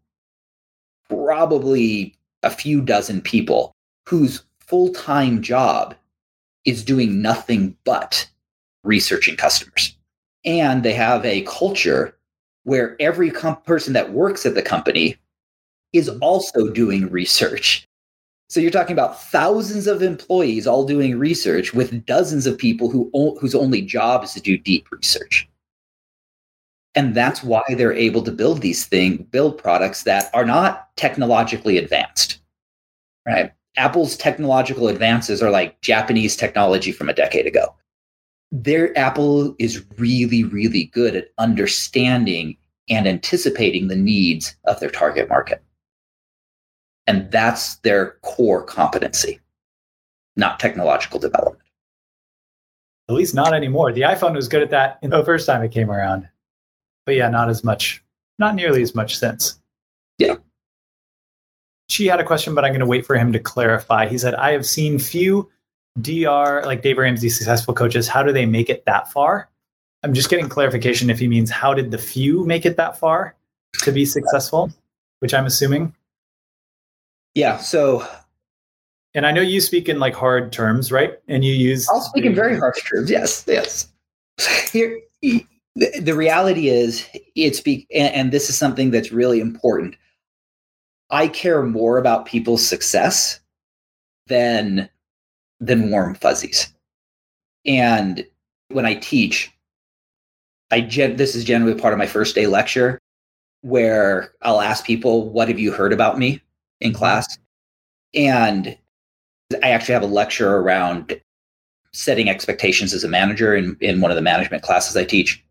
probably 1.08 2.16
a 2.42 2.50
few 2.50 2.80
dozen 2.80 3.20
people, 3.20 3.72
whose 4.08 4.44
full 4.60 4.92
time 4.92 5.42
job 5.42 5.94
is 6.64 6.84
doing 6.84 7.22
nothing 7.22 7.76
but 7.84 8.28
researching 8.84 9.36
customers. 9.36 9.96
And 10.44 10.82
they 10.82 10.94
have 10.94 11.24
a 11.24 11.42
culture 11.42 12.16
where 12.64 12.96
every 13.00 13.30
com- 13.30 13.60
person 13.62 13.92
that 13.92 14.12
works 14.12 14.44
at 14.44 14.54
the 14.54 14.62
company 14.62 15.16
is 15.92 16.08
mm-hmm. 16.08 16.22
also 16.22 16.68
doing 16.68 17.10
research. 17.10 17.86
So 18.48 18.60
you're 18.60 18.70
talking 18.70 18.92
about 18.92 19.20
thousands 19.22 19.86
of 19.86 20.02
employees 20.02 20.66
all 20.66 20.84
doing 20.84 21.18
research 21.18 21.74
with 21.74 22.06
dozens 22.06 22.46
of 22.46 22.58
people 22.58 22.88
who 22.90 23.10
whose 23.40 23.54
only 23.54 23.82
job 23.82 24.22
is 24.22 24.34
to 24.34 24.40
do 24.40 24.56
deep 24.56 24.90
research. 24.92 25.48
And 26.96 27.14
that's 27.14 27.40
mm-hmm. 27.40 27.48
why 27.50 27.62
they're 27.76 27.92
able 27.92 28.22
to 28.22 28.32
build 28.32 28.62
these 28.62 28.86
things, 28.86 29.22
build 29.30 29.58
products 29.58 30.02
that 30.02 30.30
are 30.34 30.44
not 30.44 30.88
technologically 30.96 31.78
advanced. 31.78 32.40
Right? 33.26 33.52
Apple's 33.76 34.16
technological 34.16 34.88
advances 34.88 35.42
are 35.42 35.50
like 35.50 35.80
Japanese 35.82 36.34
technology 36.34 36.92
from 36.92 37.08
a 37.08 37.14
decade 37.14 37.46
ago. 37.46 37.74
Their 38.50 38.96
Apple 38.96 39.54
is 39.58 39.84
really, 39.98 40.44
really 40.44 40.84
good 40.84 41.14
at 41.14 41.28
understanding 41.36 42.56
and 42.88 43.06
anticipating 43.06 43.88
the 43.88 43.96
needs 43.96 44.56
of 44.64 44.80
their 44.80 44.90
target 44.90 45.28
market. 45.28 45.62
And 47.06 47.30
that's 47.30 47.76
their 47.76 48.12
core 48.22 48.62
competency, 48.62 49.40
not 50.36 50.58
technological 50.58 51.20
development. 51.20 51.62
At 53.08 53.14
least 53.14 53.34
not 53.34 53.54
anymore. 53.54 53.92
The 53.92 54.02
iPhone 54.02 54.34
was 54.34 54.48
good 54.48 54.62
at 54.62 54.70
that 54.70 54.98
in 55.02 55.10
the 55.10 55.24
first 55.24 55.46
time 55.46 55.62
it 55.62 55.72
came 55.72 55.90
around. 55.90 56.28
But 57.06 57.14
yeah, 57.14 57.30
not 57.30 57.48
as 57.48 57.64
much, 57.64 58.04
not 58.38 58.54
nearly 58.54 58.82
as 58.82 58.94
much 58.94 59.16
since. 59.16 59.58
Yeah. 60.18 60.36
She 61.88 62.06
had 62.06 62.20
a 62.20 62.24
question, 62.24 62.54
but 62.54 62.64
I'm 62.64 62.72
going 62.72 62.80
to 62.80 62.86
wait 62.86 63.06
for 63.06 63.16
him 63.16 63.32
to 63.32 63.38
clarify. 63.38 64.08
He 64.08 64.18
said, 64.18 64.34
I 64.34 64.52
have 64.52 64.66
seen 64.66 64.98
few 64.98 65.48
DR, 66.00 66.62
like 66.66 66.82
Dave 66.82 66.98
Ramsey 66.98 67.28
successful 67.28 67.72
coaches. 67.72 68.08
How 68.08 68.22
do 68.22 68.32
they 68.32 68.44
make 68.44 68.68
it 68.68 68.84
that 68.86 69.10
far? 69.12 69.48
I'm 70.02 70.12
just 70.12 70.28
getting 70.28 70.48
clarification 70.48 71.10
if 71.10 71.18
he 71.18 71.28
means 71.28 71.50
how 71.50 71.74
did 71.74 71.90
the 71.90 71.98
few 71.98 72.44
make 72.44 72.66
it 72.66 72.76
that 72.76 72.98
far 72.98 73.34
to 73.82 73.92
be 73.92 74.04
successful, 74.04 74.70
which 75.20 75.32
I'm 75.32 75.46
assuming. 75.46 75.94
Yeah. 77.34 77.58
So, 77.58 78.06
and 79.14 79.26
I 79.26 79.32
know 79.32 79.42
you 79.42 79.60
speak 79.60 79.88
in 79.88 79.98
like 79.98 80.14
hard 80.14 80.52
terms, 80.52 80.90
right? 80.90 81.18
And 81.28 81.44
you 81.44 81.54
use. 81.54 81.88
I'll 81.88 82.00
speak 82.00 82.24
in 82.24 82.34
very 82.34 82.58
harsh 82.58 82.82
terms. 82.82 83.10
Yes. 83.10 83.44
Yes. 83.46 83.88
Here, 84.72 85.00
the, 85.76 86.00
the 86.00 86.14
reality 86.14 86.68
is, 86.68 87.06
it's 87.34 87.60
be, 87.60 87.86
and, 87.94 88.12
and 88.14 88.32
this 88.32 88.48
is 88.48 88.56
something 88.56 88.90
that's 88.90 89.12
really 89.12 89.40
important. 89.40 89.94
I 91.10 91.28
care 91.28 91.62
more 91.62 91.98
about 91.98 92.26
people's 92.26 92.66
success 92.66 93.40
than 94.26 94.88
than 95.60 95.90
warm 95.90 96.14
fuzzies. 96.14 96.72
And 97.64 98.26
when 98.68 98.84
I 98.84 98.94
teach, 98.94 99.52
I 100.70 100.80
gen- 100.80 101.16
this 101.16 101.34
is 101.36 101.44
generally 101.44 101.78
part 101.78 101.92
of 101.92 101.98
my 101.98 102.06
first 102.06 102.34
day 102.34 102.46
lecture 102.46 102.98
where 103.60 104.32
I'll 104.42 104.60
ask 104.60 104.84
people, 104.84 105.30
"What 105.30 105.48
have 105.48 105.58
you 105.58 105.72
heard 105.72 105.92
about 105.92 106.18
me?" 106.18 106.42
in 106.80 106.90
mm-hmm. 106.90 106.98
class, 106.98 107.38
and 108.14 108.76
I 109.62 109.70
actually 109.70 109.94
have 109.94 110.02
a 110.02 110.06
lecture 110.06 110.56
around 110.56 111.20
setting 111.92 112.28
expectations 112.28 112.92
as 112.92 113.04
a 113.04 113.08
manager 113.08 113.54
in, 113.54 113.76
in 113.80 114.00
one 114.00 114.10
of 114.10 114.16
the 114.16 114.22
management 114.22 114.62
classes 114.62 114.96
I 114.96 115.04
teach. 115.04 115.42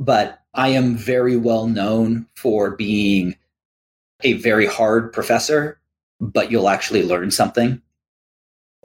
But 0.00 0.42
I 0.54 0.68
am 0.68 0.96
very 0.96 1.36
well 1.36 1.68
known 1.68 2.26
for 2.34 2.72
being 2.72 3.36
a 4.22 4.32
very 4.34 4.66
hard 4.66 5.12
professor, 5.12 5.78
but 6.20 6.50
you'll 6.50 6.68
actually 6.68 7.04
learn 7.04 7.30
something 7.30 7.80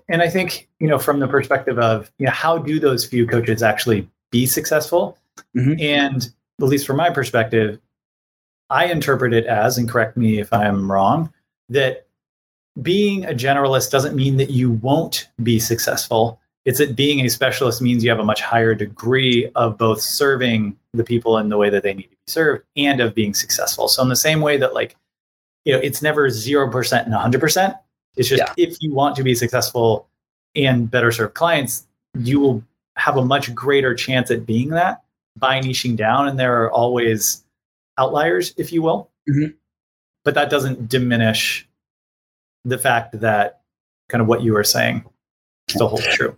and 0.08 0.21
I 0.21 0.30
think 0.30 0.69
you 0.80 0.88
know 0.88 0.99
from 0.99 1.19
the 1.19 1.28
perspective 1.28 1.80
of 1.80 2.12
you 2.17 2.25
know 2.25 2.32
how 2.32 2.58
do 2.58 2.80
those 2.80 3.06
few 3.06 3.28
coaches 3.28 3.63
actually 3.63 4.10
be 4.32 4.45
successful, 4.45 5.17
mm-hmm. 5.56 5.80
and 5.80 6.30
at 6.62 6.67
least 6.67 6.88
from 6.88 6.97
my 6.97 7.10
perspective, 7.10 7.80
I 8.69 8.86
interpret 8.86 9.34
it 9.34 9.45
as, 9.45 9.78
and 9.78 9.89
correct 9.89 10.17
me 10.17 10.39
if 10.39 10.51
I'm 10.54 10.91
wrong, 10.91 11.34
that 11.69 12.08
being 12.82 13.25
a 13.25 13.34
generalist 13.34 13.91
doesn't 13.91 14.15
mean 14.15 14.38
that 14.38 14.49
you 14.49 14.71
won't 14.71 15.30
be 15.41 15.60
successful. 15.60 16.39
It's 16.65 16.80
that 16.80 16.95
being 16.95 17.23
a 17.23 17.30
specialist 17.30 17.82
means 17.82 18.04
you 18.04 18.10
have 18.10 18.19
a 18.19 18.25
much 18.25 18.41
higher 18.41 18.73
degree 18.73 19.49
of 19.56 19.78
both 19.78 20.01
serving 20.01 20.75
the 20.93 21.04
people 21.04 21.38
in 21.38 21.49
the 21.49 21.58
way 21.58 21.69
that 21.69 21.84
they 21.84 21.93
need 21.93 22.04
to 22.04 22.10
be 22.10 22.17
served 22.28 22.63
and 22.75 22.99
of 22.99 23.13
being 23.13 23.36
successful. 23.36 23.88
So 23.88 24.01
in 24.01 24.10
the 24.10 24.15
same 24.15 24.41
way 24.41 24.58
that 24.58 24.73
like, 24.73 24.95
you 25.63 25.73
know, 25.73 25.80
it's 25.80 26.01
never 26.01 26.28
0% 26.30 27.06
and 27.06 27.13
100%, 27.13 27.80
it's 28.17 28.30
just 28.30 28.41
yeah. 28.41 28.54
if 28.58 28.82
you 28.82 28.93
want 28.93 29.15
to 29.17 29.23
be 29.23 29.36
successful 29.36 30.08
and 30.56 30.89
better 30.89 31.12
serve 31.12 31.36
clients, 31.36 31.86
you 32.17 32.39
will 32.39 32.63
have 32.95 33.17
a 33.17 33.25
much 33.25 33.54
greater 33.54 33.93
chance 33.93 34.32
at 34.32 34.45
being 34.45 34.69
that 34.69 35.04
by 35.38 35.60
niching 35.60 35.95
down. 35.95 36.28
And 36.28 36.39
there 36.39 36.63
are 36.63 36.71
always 36.71 37.43
outliers, 37.97 38.54
if 38.58 38.71
you 38.71 38.82
will. 38.82 39.12
Mm-hmm. 39.30 39.51
But 40.23 40.34
that 40.34 40.49
doesn't 40.49 40.89
diminish 40.89 41.67
the 42.63 42.78
fact 42.80 43.19
that 43.19 43.62
kind 44.10 44.21
of 44.21 44.28
what 44.28 44.41
you 44.41 44.54
were 44.54 44.63
saying 44.63 45.06
still 45.67 45.89
holds 45.89 46.08
true. 46.08 46.36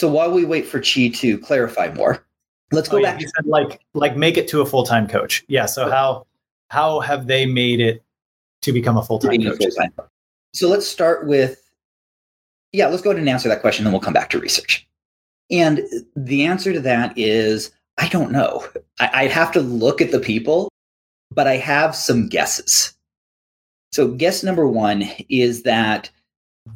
So 0.00 0.08
while 0.08 0.32
we 0.32 0.46
wait 0.46 0.66
for 0.66 0.80
Chi 0.80 1.08
to 1.16 1.36
clarify 1.36 1.92
more, 1.92 2.24
let's 2.72 2.88
go 2.88 3.00
oh, 3.00 3.02
back. 3.02 3.20
Yeah, 3.20 3.26
said 3.36 3.44
like 3.44 3.82
like 3.92 4.16
make 4.16 4.38
it 4.38 4.48
to 4.48 4.62
a 4.62 4.66
full 4.66 4.82
time 4.82 5.06
coach. 5.06 5.44
Yeah. 5.46 5.66
So 5.66 5.90
how 5.90 6.26
how 6.68 7.00
have 7.00 7.26
they 7.26 7.44
made 7.44 7.80
it 7.80 8.02
to 8.62 8.72
become 8.72 8.96
a 8.96 9.02
full 9.02 9.18
time 9.18 9.42
coach? 9.42 9.58
Full-time. 9.58 9.92
So 10.54 10.68
let's 10.68 10.88
start 10.88 11.26
with, 11.26 11.70
yeah, 12.72 12.86
let's 12.86 13.02
go 13.02 13.10
ahead 13.10 13.20
and 13.20 13.28
answer 13.28 13.50
that 13.50 13.60
question, 13.60 13.84
then 13.84 13.92
we'll 13.92 14.00
come 14.00 14.14
back 14.14 14.30
to 14.30 14.38
research. 14.40 14.88
And 15.50 15.82
the 16.16 16.46
answer 16.46 16.72
to 16.72 16.80
that 16.80 17.12
is 17.18 17.70
I 17.98 18.08
don't 18.08 18.32
know. 18.32 18.66
I, 19.00 19.24
would 19.24 19.32
have 19.32 19.52
to 19.52 19.60
look 19.60 20.00
at 20.00 20.12
the 20.12 20.18
people, 20.18 20.70
but 21.30 21.46
I 21.46 21.56
have 21.58 21.94
some 21.94 22.26
guesses. 22.26 22.94
So, 23.92 24.08
guess 24.08 24.42
number 24.42 24.66
one 24.66 25.04
is 25.28 25.64
that 25.64 26.08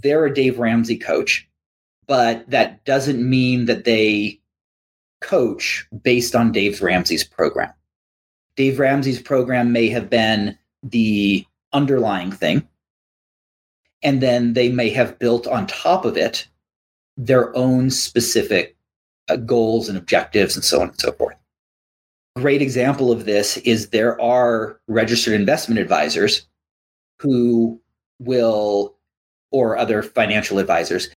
they're 0.03 0.27
a 0.27 0.35
Dave 0.35 0.59
Ramsey 0.59 0.99
coach, 0.99 1.49
but 2.07 2.49
that 2.51 2.85
doesn't 2.85 3.29
mean 3.29 3.67
that 3.67 3.85
they 3.85 4.41
coach 5.21 5.87
based 6.03 6.35
on 6.35 6.53
Dave 6.53 6.83
Ramsey's 6.83 7.25
program. 7.25 7.73
Dave 8.57 8.79
Ramsey's 8.79 9.21
program 9.21 9.73
may 9.73 9.89
have 9.89 10.11
been 10.11 10.57
the 10.83 11.45
underlying 11.73 12.31
thing, 12.31 12.67
and 14.03 14.21
then 14.21 14.53
they 14.53 14.71
may 14.71 14.91
have 14.91 15.19
built 15.19 15.47
on 15.47 15.67
top 15.67 16.05
of 16.05 16.17
it 16.17 16.47
their 17.17 17.57
own 17.57 17.91
specific 17.91 18.77
uh, 19.29 19.37
goals 19.37 19.89
and 19.89 19.97
objectives 19.97 20.57
and 20.57 20.65
so 20.65 20.81
on 20.81 20.89
and 20.89 21.01
so 21.01 21.13
forth. 21.13 21.37
Great 22.37 22.61
example 22.61 23.13
of 23.13 23.25
this 23.25 23.57
is 23.59 23.89
there 23.89 24.21
are 24.21 24.81
registered 24.89 25.35
investment 25.35 25.81
advisors 25.81 26.47
who 27.21 27.81
will, 28.19 28.97
or 29.53 29.77
other 29.77 30.03
financial 30.03 30.59
advisors, 30.59 31.09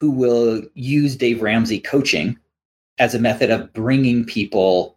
who 0.00 0.10
will 0.10 0.62
use 0.74 1.16
Dave 1.16 1.42
Ramsey 1.42 1.78
coaching 1.78 2.38
as 2.98 3.14
a 3.14 3.18
method 3.18 3.50
of 3.50 3.72
bringing 3.72 4.24
people 4.24 4.96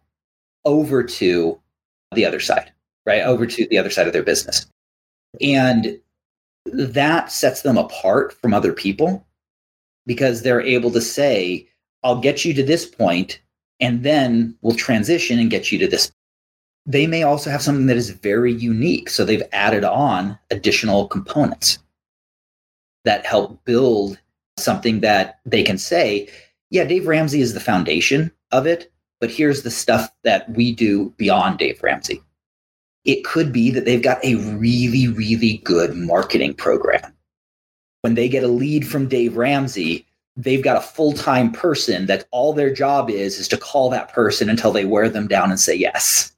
over 0.64 1.02
to 1.02 1.58
the 2.12 2.24
other 2.24 2.40
side, 2.40 2.72
right? 3.06 3.22
Over 3.22 3.46
to 3.46 3.66
the 3.66 3.78
other 3.78 3.90
side 3.90 4.06
of 4.06 4.12
their 4.12 4.22
business. 4.22 4.66
And 5.40 5.98
that 6.66 7.32
sets 7.32 7.62
them 7.62 7.78
apart 7.78 8.32
from 8.32 8.52
other 8.52 8.72
people 8.72 9.26
because 10.06 10.42
they're 10.42 10.60
able 10.60 10.90
to 10.90 11.00
say, 11.00 11.66
I'll 12.02 12.20
get 12.20 12.44
you 12.44 12.54
to 12.54 12.62
this 12.62 12.86
point, 12.86 13.40
and 13.80 14.02
then 14.02 14.56
we'll 14.62 14.74
transition 14.74 15.38
and 15.38 15.50
get 15.50 15.70
you 15.70 15.78
to 15.78 15.86
this. 15.86 16.10
They 16.86 17.06
may 17.06 17.22
also 17.22 17.50
have 17.50 17.62
something 17.62 17.86
that 17.86 17.96
is 17.96 18.10
very 18.10 18.52
unique. 18.52 19.10
So 19.10 19.24
they've 19.24 19.42
added 19.52 19.84
on 19.84 20.38
additional 20.50 21.08
components 21.08 21.78
that 23.04 23.24
help 23.26 23.62
build 23.64 24.18
something 24.60 25.00
that 25.00 25.40
they 25.44 25.62
can 25.62 25.78
say, 25.78 26.28
yeah, 26.70 26.84
Dave 26.84 27.06
Ramsey 27.06 27.40
is 27.40 27.54
the 27.54 27.60
foundation 27.60 28.30
of 28.52 28.66
it, 28.66 28.90
but 29.20 29.30
here's 29.30 29.62
the 29.62 29.70
stuff 29.70 30.10
that 30.24 30.48
we 30.50 30.72
do 30.72 31.12
beyond 31.16 31.58
Dave 31.58 31.82
Ramsey 31.82 32.22
it 33.04 33.24
could 33.24 33.52
be 33.52 33.70
that 33.70 33.84
they've 33.84 34.02
got 34.02 34.22
a 34.24 34.34
really, 34.34 35.08
really 35.08 35.58
good 35.64 35.96
marketing 35.96 36.54
program. 36.54 37.14
When 38.02 38.14
they 38.14 38.28
get 38.28 38.44
a 38.44 38.48
lead 38.48 38.86
from 38.86 39.08
Dave 39.08 39.36
Ramsey, 39.36 40.06
they've 40.36 40.62
got 40.62 40.76
a 40.76 40.80
full 40.86 41.12
time 41.12 41.52
person 41.52 42.06
that 42.06 42.26
all 42.30 42.52
their 42.52 42.72
job 42.72 43.10
is 43.10 43.38
is 43.38 43.48
to 43.48 43.56
call 43.56 43.90
that 43.90 44.12
person 44.12 44.48
until 44.48 44.72
they 44.72 44.84
wear 44.84 45.08
them 45.08 45.28
down 45.28 45.50
and 45.50 45.60
say 45.60 45.74
yes. 45.74 46.32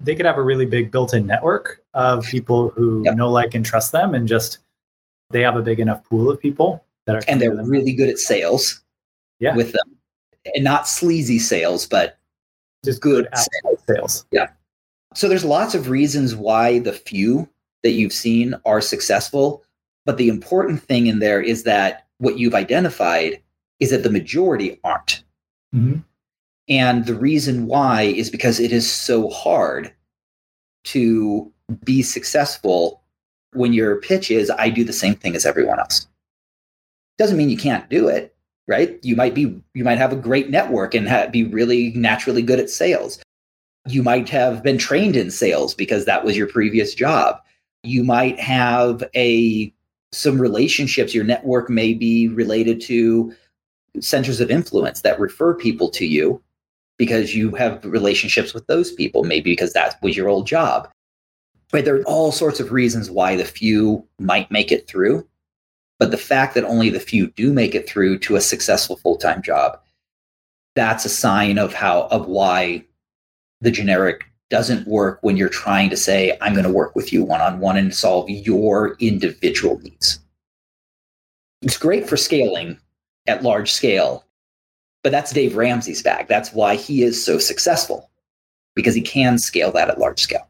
they 0.00 0.14
could 0.14 0.26
have 0.26 0.38
a 0.38 0.42
really 0.42 0.66
big 0.66 0.90
built-in 0.90 1.26
network 1.26 1.82
of 1.94 2.24
people 2.26 2.70
who 2.70 3.02
yep. 3.04 3.16
know, 3.16 3.30
like, 3.30 3.54
and 3.54 3.64
trust 3.64 3.92
them, 3.92 4.14
and 4.14 4.28
just 4.28 4.58
they 5.30 5.40
have 5.40 5.56
a 5.56 5.62
big 5.62 5.80
enough 5.80 6.04
pool 6.04 6.30
of 6.30 6.40
people 6.40 6.84
that 7.06 7.16
are 7.16 7.22
and 7.28 7.40
they're 7.40 7.54
really 7.54 7.92
good 7.92 8.08
at 8.08 8.18
sales. 8.18 8.82
Yeah. 9.38 9.54
with 9.54 9.72
them, 9.72 9.96
and 10.54 10.64
not 10.64 10.88
sleazy 10.88 11.38
sales, 11.38 11.86
but 11.86 12.18
just 12.84 13.02
good, 13.02 13.28
good 13.30 13.38
sales. 13.38 13.82
sales. 13.86 14.26
Yeah. 14.30 14.48
So 15.14 15.28
there's 15.28 15.44
lots 15.44 15.74
of 15.74 15.90
reasons 15.90 16.34
why 16.34 16.78
the 16.78 16.94
few 16.94 17.46
that 17.82 17.90
you've 17.90 18.14
seen 18.14 18.54
are 18.64 18.80
successful, 18.80 19.62
but 20.06 20.16
the 20.16 20.30
important 20.30 20.82
thing 20.82 21.06
in 21.06 21.18
there 21.18 21.40
is 21.40 21.64
that 21.64 22.06
what 22.16 22.38
you've 22.38 22.54
identified 22.54 23.42
is 23.78 23.90
that 23.90 24.02
the 24.02 24.10
majority 24.10 24.80
aren't. 24.84 25.22
Mm-hmm. 25.74 25.98
And 26.68 27.04
the 27.04 27.14
reason 27.14 27.66
why 27.66 28.02
is 28.02 28.30
because 28.30 28.58
it 28.58 28.72
is 28.72 28.90
so 28.90 29.28
hard 29.28 29.92
to 30.84 31.52
be 31.84 32.02
successful 32.02 33.02
when 33.52 33.72
your 33.72 34.00
pitch 34.00 34.30
is, 34.30 34.50
I 34.50 34.70
do 34.70 34.82
the 34.82 34.92
same 34.92 35.14
thing 35.14 35.36
as 35.36 35.44
everyone 35.44 35.78
else. 35.78 36.08
Doesn't 37.18 37.36
mean 37.36 37.50
you 37.50 37.56
can't 37.56 37.88
do 37.88 38.08
it, 38.08 38.34
right? 38.68 38.98
You 39.02 39.16
might 39.16 39.34
be, 39.34 39.60
you 39.74 39.84
might 39.84 39.98
have 39.98 40.12
a 40.12 40.16
great 40.16 40.50
network 40.50 40.94
and 40.94 41.08
ha- 41.08 41.28
be 41.28 41.44
really 41.44 41.92
naturally 41.92 42.42
good 42.42 42.60
at 42.60 42.70
sales. 42.70 43.18
You 43.86 44.02
might 44.02 44.28
have 44.28 44.62
been 44.62 44.78
trained 44.78 45.16
in 45.16 45.30
sales 45.30 45.74
because 45.74 46.04
that 46.04 46.24
was 46.24 46.36
your 46.36 46.48
previous 46.48 46.94
job. 46.94 47.40
You 47.82 48.04
might 48.04 48.38
have 48.40 49.04
a 49.14 49.72
some 50.12 50.40
relationships. 50.40 51.14
Your 51.14 51.24
network 51.24 51.70
may 51.70 51.94
be 51.94 52.28
related 52.28 52.80
to 52.82 53.32
centers 54.00 54.40
of 54.40 54.50
influence 54.50 55.02
that 55.02 55.20
refer 55.20 55.54
people 55.54 55.88
to 55.90 56.06
you 56.06 56.42
because 56.98 57.34
you 57.34 57.50
have 57.54 57.84
relationships 57.84 58.54
with 58.54 58.66
those 58.66 58.92
people, 58.92 59.24
maybe 59.24 59.52
because 59.52 59.72
that 59.74 59.96
was 60.02 60.16
your 60.16 60.28
old 60.28 60.46
job. 60.46 60.88
Right? 61.72 61.84
There 61.84 61.96
are 61.96 62.04
all 62.04 62.32
sorts 62.32 62.60
of 62.60 62.72
reasons 62.72 63.10
why 63.10 63.36
the 63.36 63.44
few 63.44 64.06
might 64.18 64.50
make 64.50 64.72
it 64.72 64.88
through. 64.88 65.26
But 65.98 66.10
the 66.10 66.18
fact 66.18 66.54
that 66.54 66.64
only 66.64 66.90
the 66.90 67.00
few 67.00 67.28
do 67.28 67.52
make 67.52 67.74
it 67.74 67.88
through 67.88 68.18
to 68.20 68.36
a 68.36 68.40
successful 68.40 68.96
full-time 68.96 69.42
job, 69.42 69.80
that's 70.74 71.04
a 71.04 71.10
sign 71.10 71.58
of 71.58 71.72
how 71.72 72.02
of 72.10 72.26
why 72.26 72.84
the 73.62 73.70
generic 73.70 74.24
doesn't 74.50 74.86
work 74.86 75.18
when 75.22 75.36
you're 75.36 75.48
trying 75.48 75.90
to 75.90 75.96
say, 75.96 76.36
I'm 76.40 76.52
going 76.52 76.66
to 76.66 76.70
work 76.70 76.94
with 76.94 77.12
you 77.12 77.24
one-on-one 77.24 77.76
and 77.76 77.94
solve 77.94 78.28
your 78.28 78.96
individual 79.00 79.78
needs. 79.80 80.20
It's 81.62 81.78
great 81.78 82.08
for 82.08 82.16
scaling 82.16 82.78
at 83.26 83.42
large 83.42 83.72
scale 83.72 84.26
but 85.06 85.12
that's 85.12 85.30
Dave 85.30 85.54
Ramsey's 85.54 86.02
bag. 86.02 86.26
That's 86.26 86.52
why 86.52 86.74
he 86.74 87.04
is 87.04 87.24
so 87.24 87.38
successful 87.38 88.10
because 88.74 88.92
he 88.92 89.00
can 89.00 89.38
scale 89.38 89.70
that 89.70 89.88
at 89.88 90.00
large 90.00 90.18
scale. 90.18 90.48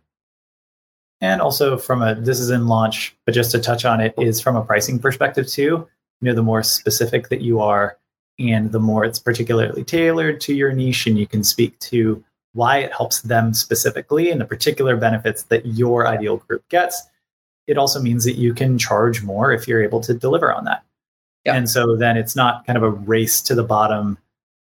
And 1.21 1.41
also 1.41 1.79
from 1.79 2.03
a 2.03 2.15
this 2.15 2.41
is 2.41 2.51
in 2.51 2.67
launch, 2.67 3.17
but 3.25 3.35
just 3.35 3.51
to 3.53 3.59
touch 3.59 3.85
on 3.85 4.01
it 4.01 4.15
is 4.19 4.41
from 4.41 4.57
a 4.57 4.65
pricing 4.65 4.99
perspective 4.99 5.47
too. 5.47 5.89
You 6.21 6.29
know, 6.29 6.35
the 6.35 6.43
more 6.43 6.63
specific 6.63 7.29
that 7.29 7.41
you 7.41 7.61
are 7.61 7.99
and 8.39 8.73
the 8.73 8.81
more 8.81 9.05
it's 9.05 9.19
particularly 9.19 9.85
tailored 9.85 10.41
to 10.43 10.55
your 10.55 10.73
niche 10.73 11.07
and 11.07 11.19
you 11.19 11.27
can 11.27 11.43
speak 11.43 11.79
to 11.79 12.23
why 12.53 12.79
it 12.79 12.93
helps 12.93 13.21
them 13.23 13.53
specifically 13.55 14.31
and 14.31 14.41
the 14.41 14.45
particular 14.45 14.97
benefits 14.97 15.45
that 15.45 15.65
your 15.67 16.07
ideal 16.07 16.39
group 16.39 16.67
gets, 16.69 17.03
it 17.67 17.77
also 17.77 18.01
means 18.01 18.25
that 18.25 18.37
you 18.37 18.55
can 18.55 18.79
charge 18.79 19.23
more 19.23 19.53
if 19.53 19.67
you're 19.69 19.83
able 19.83 20.01
to 20.01 20.15
deliver 20.15 20.53
on 20.53 20.65
that. 20.65 20.83
Yeah. 21.45 21.55
And 21.55 21.69
so 21.69 21.97
then 21.97 22.17
it's 22.17 22.35
not 22.35 22.67
kind 22.67 22.77
of 22.77 22.83
a 22.83 22.91
race 22.91 23.41
to 23.43 23.55
the 23.55 23.63
bottom 23.63 24.19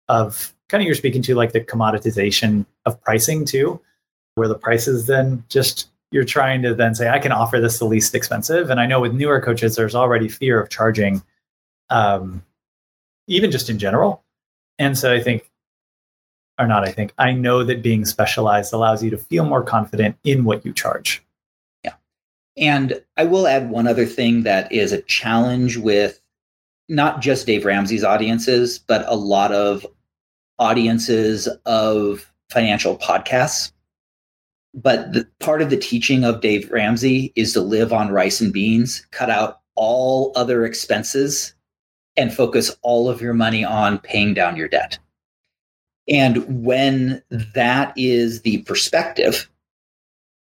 of 0.07 0.53
kind 0.69 0.81
of 0.81 0.85
you're 0.85 0.95
speaking 0.95 1.21
to 1.23 1.35
like 1.35 1.53
the 1.53 1.61
commoditization 1.61 2.65
of 2.85 2.99
pricing 3.01 3.45
too, 3.45 3.79
where 4.35 4.47
the 4.47 4.55
prices 4.55 5.05
then 5.05 5.43
just 5.49 5.89
you're 6.11 6.25
trying 6.25 6.61
to 6.61 6.73
then 6.73 6.95
say 6.95 7.09
I 7.09 7.19
can 7.19 7.31
offer 7.31 7.59
this 7.59 7.79
the 7.79 7.85
least 7.85 8.15
expensive. 8.15 8.69
And 8.69 8.79
I 8.79 8.85
know 8.85 9.01
with 9.01 9.13
newer 9.13 9.41
coaches, 9.41 9.75
there's 9.75 9.95
already 9.95 10.29
fear 10.29 10.59
of 10.61 10.69
charging, 10.69 11.21
um, 11.89 12.43
even 13.27 13.51
just 13.51 13.69
in 13.69 13.77
general. 13.77 14.23
And 14.79 14.97
so 14.97 15.13
I 15.13 15.21
think, 15.21 15.49
or 16.59 16.67
not, 16.67 16.87
I 16.87 16.91
think 16.91 17.13
I 17.17 17.33
know 17.33 17.63
that 17.63 17.83
being 17.83 18.05
specialized 18.05 18.73
allows 18.73 19.03
you 19.03 19.09
to 19.11 19.17
feel 19.17 19.45
more 19.45 19.63
confident 19.63 20.17
in 20.23 20.43
what 20.43 20.65
you 20.65 20.73
charge. 20.73 21.23
Yeah, 21.83 21.93
and 22.55 23.01
I 23.17 23.25
will 23.25 23.47
add 23.47 23.69
one 23.69 23.87
other 23.87 24.05
thing 24.05 24.43
that 24.43 24.71
is 24.71 24.91
a 24.91 25.01
challenge 25.03 25.77
with 25.77 26.21
not 26.89 27.21
just 27.21 27.45
Dave 27.45 27.65
Ramsey's 27.65 28.03
audiences, 28.03 28.79
but 28.79 29.03
a 29.07 29.15
lot 29.15 29.51
of 29.51 29.85
audiences 30.57 31.47
of 31.65 32.31
financial 32.49 32.97
podcasts. 32.97 33.71
But 34.77 35.11
the, 35.11 35.27
part 35.39 35.61
of 35.61 35.69
the 35.69 35.77
teaching 35.77 36.23
of 36.23 36.39
Dave 36.39 36.71
Ramsey 36.71 37.33
is 37.35 37.51
to 37.53 37.61
live 37.61 37.91
on 37.91 38.11
rice 38.11 38.39
and 38.39 38.53
beans, 38.53 39.05
cut 39.11 39.29
out 39.29 39.59
all 39.75 40.31
other 40.35 40.65
expenses, 40.65 41.53
and 42.15 42.33
focus 42.33 42.75
all 42.83 43.09
of 43.09 43.21
your 43.21 43.33
money 43.33 43.63
on 43.63 43.99
paying 43.99 44.33
down 44.33 44.55
your 44.55 44.67
debt. 44.69 44.97
And 46.07 46.63
when 46.63 47.21
that 47.29 47.93
is 47.97 48.41
the 48.41 48.59
perspective, 48.59 49.49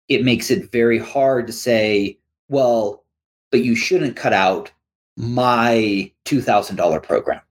it 0.07 0.23
makes 0.23 0.51
it 0.51 0.71
very 0.71 0.99
hard 0.99 1.47
to 1.47 1.53
say, 1.53 2.17
well, 2.49 3.03
but 3.51 3.63
you 3.63 3.75
shouldn't 3.75 4.15
cut 4.15 4.33
out 4.33 4.71
my 5.17 6.11
$2,000 6.25 7.01
program 7.01 7.41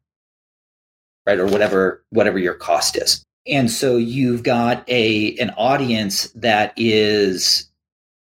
right? 1.29 1.39
Or 1.39 1.47
whatever 1.47 2.03
whatever 2.09 2.39
your 2.39 2.55
cost 2.55 2.97
is. 2.97 3.25
And 3.49 3.71
so 3.71 3.97
you've 3.97 4.43
got 4.43 4.89
a 4.89 5.37
an 5.37 5.51
audience 5.57 6.29
that 6.35 6.75
is 6.77 7.69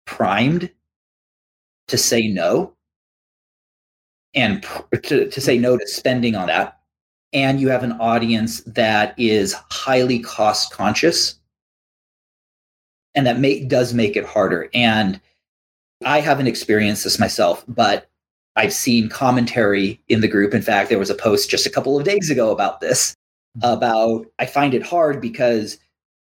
primed 0.05 0.69
to 1.87 1.97
say 1.97 2.27
no 2.27 2.73
and 4.33 4.61
pr- 4.61 4.97
to, 4.97 5.29
to 5.29 5.41
say 5.41 5.57
no 5.57 5.77
to 5.77 5.87
spending 5.87 6.35
on 6.35 6.47
that. 6.47 6.79
And 7.33 7.59
you 7.59 7.69
have 7.69 7.83
an 7.83 7.93
audience 7.93 8.61
that 8.61 9.17
is 9.17 9.53
highly 9.71 10.19
cost 10.19 10.71
conscious. 10.71 11.35
And 13.13 13.25
that 13.25 13.39
may, 13.39 13.63
does 13.63 13.93
make 13.93 14.15
it 14.15 14.25
harder. 14.25 14.69
And 14.73 15.19
I 16.05 16.19
haven't 16.19 16.47
experienced 16.47 17.03
this 17.03 17.19
myself, 17.19 17.63
but 17.67 18.09
I've 18.55 18.73
seen 18.73 19.09
commentary 19.09 20.01
in 20.07 20.21
the 20.21 20.27
group. 20.27 20.53
In 20.53 20.61
fact, 20.61 20.89
there 20.89 20.99
was 20.99 21.09
a 21.09 21.15
post 21.15 21.49
just 21.49 21.65
a 21.65 21.69
couple 21.69 21.97
of 21.97 22.05
days 22.05 22.29
ago 22.29 22.51
about 22.51 22.79
this. 22.79 23.15
Mm-hmm. 23.57 23.73
About 23.73 24.25
I 24.39 24.45
find 24.45 24.73
it 24.73 24.83
hard 24.83 25.21
because 25.21 25.77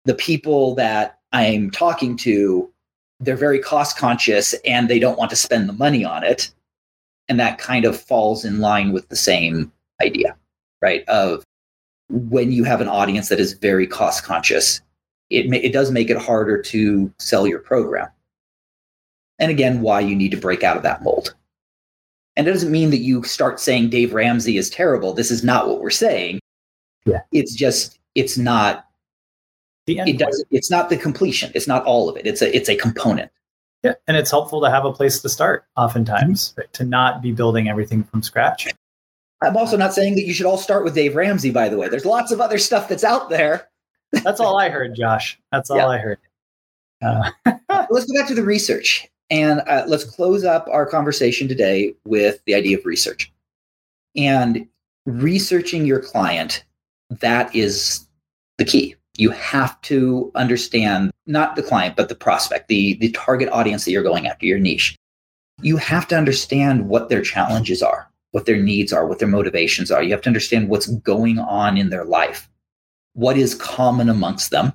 the 0.05 0.15
people 0.15 0.75
that 0.75 1.19
I'm 1.33 1.69
talking 1.69 2.15
to, 2.17 2.69
they're 3.19 3.35
very 3.35 3.59
cost 3.59 3.97
conscious 3.97 4.53
and 4.65 4.89
they 4.89 4.99
don't 4.99 5.17
want 5.17 5.29
to 5.31 5.35
spend 5.35 5.67
the 5.67 5.73
money 5.73 6.05
on 6.05 6.23
it. 6.23 6.51
And 7.27 7.39
that 7.39 7.57
kind 7.57 7.85
of 7.85 7.99
falls 7.99 8.45
in 8.45 8.59
line 8.59 8.91
with 8.91 9.09
the 9.09 9.15
same 9.15 9.71
idea, 10.01 10.35
right? 10.81 11.03
Of 11.07 11.43
when 12.09 12.51
you 12.51 12.63
have 12.63 12.81
an 12.81 12.87
audience 12.87 13.29
that 13.29 13.39
is 13.39 13.53
very 13.53 13.85
cost 13.85 14.23
conscious, 14.23 14.81
it, 15.29 15.47
may, 15.47 15.59
it 15.61 15.73
does 15.73 15.91
make 15.91 16.09
it 16.09 16.17
harder 16.17 16.61
to 16.61 17.13
sell 17.19 17.45
your 17.45 17.59
program. 17.59 18.07
And 19.37 19.51
again, 19.51 19.81
why 19.81 19.99
you 19.99 20.15
need 20.15 20.31
to 20.31 20.37
break 20.37 20.63
out 20.63 20.77
of 20.77 20.83
that 20.83 21.03
mold. 21.03 21.35
And 22.35 22.47
it 22.47 22.51
doesn't 22.51 22.71
mean 22.71 22.89
that 22.89 22.97
you 22.97 23.23
start 23.23 23.59
saying 23.59 23.89
Dave 23.89 24.13
Ramsey 24.13 24.57
is 24.57 24.69
terrible. 24.69 25.13
This 25.13 25.29
is 25.29 25.43
not 25.43 25.67
what 25.67 25.81
we're 25.81 25.89
saying. 25.89 26.39
Yeah. 27.05 27.21
It's 27.31 27.53
just 27.53 27.99
it's 28.15 28.37
not 28.37 28.85
the 29.85 29.99
end 29.99 30.09
it 30.09 30.17
doesn't 30.17 30.47
it's 30.51 30.71
not 30.71 30.89
the 30.89 30.97
completion. 30.97 31.51
It's 31.55 31.67
not 31.67 31.83
all 31.85 32.09
of 32.09 32.17
it. 32.17 32.25
It's 32.25 32.41
a 32.41 32.55
it's 32.55 32.69
a 32.69 32.75
component. 32.75 33.31
Yeah. 33.83 33.93
And 34.07 34.17
it's 34.17 34.31
helpful 34.31 34.61
to 34.61 34.69
have 34.69 34.85
a 34.85 34.91
place 34.91 35.21
to 35.21 35.29
start 35.29 35.65
oftentimes, 35.77 36.49
mm-hmm. 36.49 36.61
right? 36.61 36.73
to 36.73 36.83
not 36.83 37.21
be 37.21 37.31
building 37.31 37.69
everything 37.69 38.03
from 38.03 38.21
scratch. 38.21 38.67
I'm 39.41 39.55
also 39.55 39.77
not 39.77 39.93
saying 39.93 40.15
that 40.15 40.25
you 40.25 40.33
should 40.33 40.45
all 40.45 40.57
start 40.57 40.83
with 40.83 40.95
Dave 40.95 41.15
Ramsey, 41.15 41.49
by 41.49 41.69
the 41.69 41.77
way. 41.77 41.87
There's 41.87 42.05
lots 42.05 42.31
of 42.31 42.41
other 42.41 42.57
stuff 42.57 42.89
that's 42.89 43.05
out 43.05 43.29
there. 43.29 43.69
that's 44.11 44.41
all 44.41 44.57
I 44.57 44.67
heard, 44.69 44.95
Josh. 44.95 45.39
That's 45.53 45.69
all 45.69 45.77
yeah. 45.77 45.87
I 45.87 45.97
heard. 45.97 46.19
Uh, 47.01 47.31
Let's 47.89 48.05
go 48.05 48.19
back 48.19 48.27
to 48.27 48.35
the 48.35 48.43
research. 48.43 49.07
And 49.29 49.61
uh, 49.67 49.83
let's 49.87 50.03
close 50.03 50.43
up 50.43 50.67
our 50.71 50.85
conversation 50.85 51.47
today 51.47 51.93
with 52.05 52.43
the 52.45 52.55
idea 52.55 52.77
of 52.77 52.85
research. 52.85 53.31
And 54.15 54.67
researching 55.05 55.85
your 55.85 55.99
client, 55.99 56.63
that 57.09 57.53
is 57.55 58.05
the 58.57 58.65
key. 58.65 58.95
You 59.17 59.31
have 59.31 59.79
to 59.81 60.31
understand 60.35 61.11
not 61.25 61.55
the 61.55 61.63
client, 61.63 61.95
but 61.95 62.09
the 62.09 62.15
prospect, 62.15 62.67
the, 62.67 62.95
the 62.95 63.11
target 63.11 63.49
audience 63.49 63.85
that 63.85 63.91
you're 63.91 64.03
going 64.03 64.27
after, 64.27 64.45
your 64.45 64.59
niche. 64.59 64.95
You 65.61 65.77
have 65.77 66.07
to 66.07 66.17
understand 66.17 66.87
what 66.87 67.09
their 67.09 67.21
challenges 67.21 67.83
are, 67.83 68.09
what 68.31 68.45
their 68.45 68.61
needs 68.61 68.93
are, 68.93 69.05
what 69.05 69.19
their 69.19 69.27
motivations 69.27 69.91
are. 69.91 70.01
You 70.01 70.11
have 70.11 70.21
to 70.21 70.29
understand 70.29 70.69
what's 70.69 70.87
going 70.87 71.37
on 71.39 71.77
in 71.77 71.89
their 71.89 72.05
life, 72.05 72.49
what 73.13 73.37
is 73.37 73.55
common 73.55 74.07
amongst 74.07 74.51
them, 74.51 74.71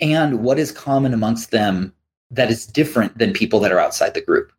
and 0.00 0.42
what 0.42 0.58
is 0.58 0.72
common 0.72 1.14
amongst 1.14 1.50
them 1.50 1.94
that 2.30 2.50
is 2.50 2.66
different 2.66 3.16
than 3.18 3.32
people 3.32 3.60
that 3.60 3.70
are 3.70 3.78
outside 3.78 4.14
the 4.14 4.20
group. 4.20 4.52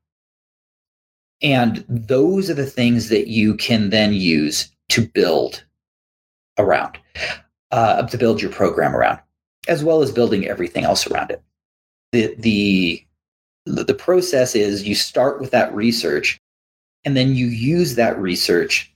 And 1.41 1.83
those 1.89 2.49
are 2.49 2.53
the 2.53 2.65
things 2.65 3.09
that 3.09 3.27
you 3.27 3.55
can 3.55 3.89
then 3.89 4.13
use 4.13 4.71
to 4.89 5.05
build 5.05 5.64
around, 6.57 6.97
uh, 7.71 8.03
to 8.03 8.17
build 8.17 8.41
your 8.41 8.51
program 8.51 8.95
around. 8.95 9.19
as 9.67 9.83
well 9.83 10.01
as 10.01 10.11
building 10.11 10.47
everything 10.47 10.83
else 10.83 11.07
around 11.07 11.31
it. 11.31 11.41
The, 12.11 12.35
the, 12.37 13.05
the 13.65 13.93
process 13.93 14.55
is 14.55 14.87
you 14.87 14.95
start 14.95 15.39
with 15.39 15.51
that 15.51 15.73
research 15.73 16.37
and 17.03 17.17
then 17.17 17.35
you 17.35 17.47
use 17.47 17.95
that 17.95 18.17
research 18.19 18.93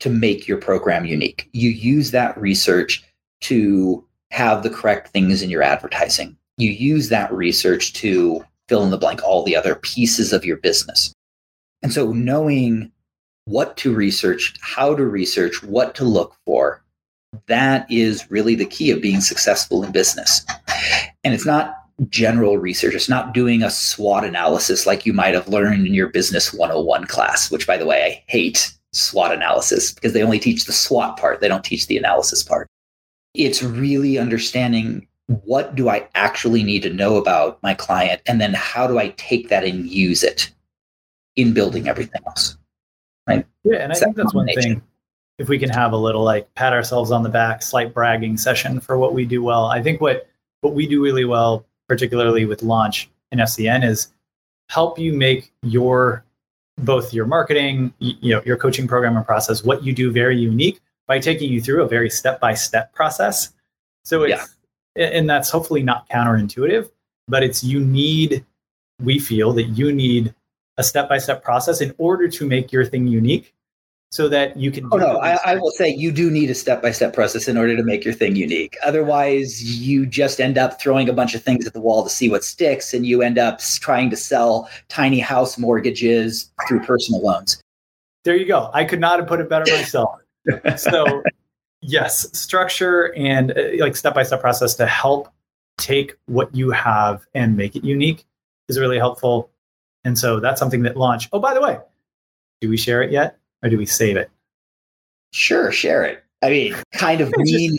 to 0.00 0.10
make 0.10 0.46
your 0.46 0.58
program 0.58 1.04
unique. 1.04 1.48
You 1.52 1.70
use 1.70 2.10
that 2.12 2.38
research 2.38 3.04
to 3.42 4.04
have 4.30 4.62
the 4.62 4.70
correct 4.70 5.08
things 5.08 5.42
in 5.42 5.50
your 5.50 5.62
advertising. 5.62 6.36
You 6.56 6.70
use 6.70 7.08
that 7.08 7.32
research 7.32 7.92
to 7.94 8.44
fill 8.68 8.84
in 8.84 8.90
the 8.90 8.98
blank 8.98 9.22
all 9.22 9.42
the 9.44 9.56
other 9.56 9.74
pieces 9.76 10.32
of 10.32 10.44
your 10.44 10.56
business. 10.56 11.12
And 11.82 11.92
so 11.92 12.12
knowing 12.12 12.92
what 13.44 13.76
to 13.78 13.94
research, 13.94 14.54
how 14.60 14.94
to 14.94 15.04
research, 15.06 15.62
what 15.62 15.94
to 15.94 16.04
look 16.04 16.34
for, 16.44 16.82
that 17.46 17.90
is 17.90 18.30
really 18.30 18.54
the 18.54 18.66
key 18.66 18.90
of 18.90 19.02
being 19.02 19.20
successful 19.20 19.82
in 19.82 19.92
business. 19.92 20.44
And 21.24 21.34
it's 21.34 21.46
not 21.46 21.76
general 22.08 22.58
research. 22.58 22.94
It's 22.94 23.08
not 23.08 23.34
doing 23.34 23.62
a 23.62 23.70
SWOT 23.70 24.24
analysis 24.24 24.86
like 24.86 25.04
you 25.04 25.12
might 25.12 25.34
have 25.34 25.48
learned 25.48 25.86
in 25.86 25.94
your 25.94 26.08
business 26.08 26.52
101 26.52 27.06
class, 27.06 27.50
which 27.50 27.66
by 27.66 27.76
the 27.76 27.86
way, 27.86 28.04
I 28.04 28.24
hate 28.30 28.72
SWOT 28.92 29.32
analysis 29.32 29.92
because 29.92 30.12
they 30.12 30.22
only 30.22 30.38
teach 30.38 30.64
the 30.64 30.72
SWOT 30.72 31.16
part. 31.16 31.40
They 31.40 31.48
don't 31.48 31.64
teach 31.64 31.86
the 31.86 31.98
analysis 31.98 32.42
part. 32.42 32.68
It's 33.34 33.62
really 33.62 34.18
understanding 34.18 35.06
what 35.26 35.74
do 35.74 35.88
I 35.88 36.08
actually 36.14 36.62
need 36.62 36.82
to 36.84 36.92
know 36.92 37.16
about 37.16 37.62
my 37.62 37.74
client 37.74 38.22
and 38.26 38.40
then 38.40 38.54
how 38.54 38.86
do 38.86 38.98
I 38.98 39.08
take 39.18 39.48
that 39.50 39.64
and 39.64 39.86
use 39.86 40.22
it 40.22 40.50
in 41.36 41.52
building 41.52 41.88
everything 41.88 42.22
else. 42.26 42.56
Right? 43.26 43.46
Yeah, 43.64 43.76
and 43.78 43.92
I 43.92 43.96
think 43.96 44.16
that's 44.16 44.32
one 44.32 44.46
thing 44.46 44.82
if 45.38 45.48
we 45.48 45.58
can 45.58 45.70
have 45.70 45.92
a 45.92 45.96
little 45.96 46.22
like 46.22 46.52
pat 46.54 46.72
ourselves 46.72 47.10
on 47.10 47.22
the 47.22 47.28
back, 47.28 47.62
slight 47.62 47.94
bragging 47.94 48.36
session 48.36 48.80
for 48.80 48.98
what 48.98 49.14
we 49.14 49.24
do 49.24 49.42
well. 49.42 49.66
I 49.66 49.82
think 49.82 50.00
what 50.00 50.28
what 50.60 50.74
we 50.74 50.86
do 50.86 51.02
really 51.02 51.24
well, 51.24 51.64
particularly 51.88 52.44
with 52.44 52.62
launch 52.62 53.08
and 53.30 53.40
FCN, 53.40 53.84
is 53.84 54.08
help 54.68 54.98
you 54.98 55.12
make 55.12 55.52
your 55.62 56.24
both 56.78 57.12
your 57.12 57.26
marketing, 57.26 57.92
you 57.98 58.34
know, 58.34 58.42
your 58.44 58.56
coaching 58.56 58.86
program 58.86 59.16
and 59.16 59.26
process, 59.26 59.64
what 59.64 59.82
you 59.82 59.92
do 59.92 60.12
very 60.12 60.36
unique 60.36 60.80
by 61.06 61.18
taking 61.18 61.50
you 61.50 61.60
through 61.60 61.82
a 61.82 61.88
very 61.88 62.10
step 62.10 62.40
by 62.40 62.54
step 62.54 62.92
process. 62.92 63.52
So 64.04 64.24
it's 64.24 64.56
yeah. 64.96 65.06
and 65.06 65.30
that's 65.30 65.50
hopefully 65.50 65.82
not 65.82 66.08
counterintuitive, 66.08 66.90
but 67.28 67.42
it's 67.42 67.62
you 67.62 67.80
need 67.80 68.44
we 69.02 69.20
feel 69.20 69.52
that 69.52 69.64
you 69.64 69.92
need 69.92 70.34
a 70.76 70.84
step 70.84 71.08
by 71.08 71.18
step 71.18 71.42
process 71.42 71.80
in 71.80 71.94
order 71.98 72.28
to 72.28 72.46
make 72.46 72.72
your 72.72 72.84
thing 72.84 73.06
unique 73.06 73.54
so 74.10 74.28
that 74.28 74.56
you 74.56 74.70
can. 74.70 74.88
Oh 74.90 74.96
no, 74.96 75.18
I, 75.18 75.38
I, 75.44 75.56
will 75.56 75.70
say 75.70 75.88
you 75.88 76.10
do 76.10 76.30
need 76.30 76.50
a 76.50 76.54
step 76.54 76.80
by 76.80 76.92
step 76.92 77.12
process 77.12 77.46
in 77.46 77.58
order 77.58 77.76
to 77.76 77.82
make 77.82 78.04
your 78.04 78.14
thing 78.14 78.36
unique. 78.36 78.76
Otherwise, 78.84 79.62
you 79.80 80.06
just 80.06 80.40
end 80.40 80.56
up 80.56 80.80
throwing 80.80 81.08
a 81.08 81.12
bunch 81.12 81.34
of 81.34 81.42
things 81.42 81.66
at 81.66 81.74
the 81.74 81.80
wall 81.80 82.02
to 82.04 82.10
see 82.10 82.30
what 82.30 82.42
sticks, 82.42 82.94
and 82.94 83.06
you 83.06 83.22
end 83.22 83.38
up 83.38 83.60
trying 83.80 84.08
to 84.10 84.16
sell 84.16 84.68
tiny 84.88 85.18
house 85.18 85.58
mortgages 85.58 86.50
through 86.66 86.80
personal 86.80 87.20
loans. 87.20 87.62
There 88.24 88.36
you 88.36 88.46
go. 88.46 88.70
I 88.72 88.84
could 88.84 89.00
not 89.00 89.18
have 89.18 89.28
put 89.28 89.40
it 89.40 89.48
better 89.48 89.70
myself. 89.70 90.20
so, 90.76 91.22
yes, 91.82 92.26
structure 92.38 93.14
and 93.14 93.52
uh, 93.52 93.62
like 93.78 93.96
step 93.96 94.14
by 94.14 94.22
step 94.22 94.40
process 94.40 94.74
to 94.76 94.86
help 94.86 95.28
take 95.76 96.16
what 96.26 96.54
you 96.54 96.70
have 96.70 97.26
and 97.34 97.56
make 97.56 97.76
it 97.76 97.84
unique 97.84 98.24
is 98.68 98.78
really 98.78 98.98
helpful. 98.98 99.50
And 100.04 100.18
so 100.18 100.40
that's 100.40 100.58
something 100.58 100.82
that 100.82 100.96
launch. 100.96 101.28
Oh, 101.32 101.38
by 101.38 101.54
the 101.54 101.60
way, 101.60 101.78
do 102.60 102.68
we 102.68 102.76
share 102.76 103.02
it 103.02 103.12
yet? 103.12 103.38
Or 103.62 103.68
do 103.68 103.78
we 103.78 103.86
save 103.86 104.16
it? 104.16 104.30
Sure, 105.32 105.70
share 105.72 106.04
it. 106.04 106.24
I 106.42 106.50
mean, 106.50 106.74
kind 106.92 107.20
of 107.20 107.32
mean 107.36 107.76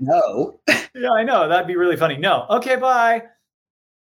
no. 0.00 0.60
yeah, 0.68 1.10
I 1.12 1.22
know. 1.22 1.48
That'd 1.48 1.66
be 1.66 1.76
really 1.76 1.96
funny. 1.96 2.16
No. 2.16 2.46
Okay, 2.50 2.76
bye. 2.76 3.24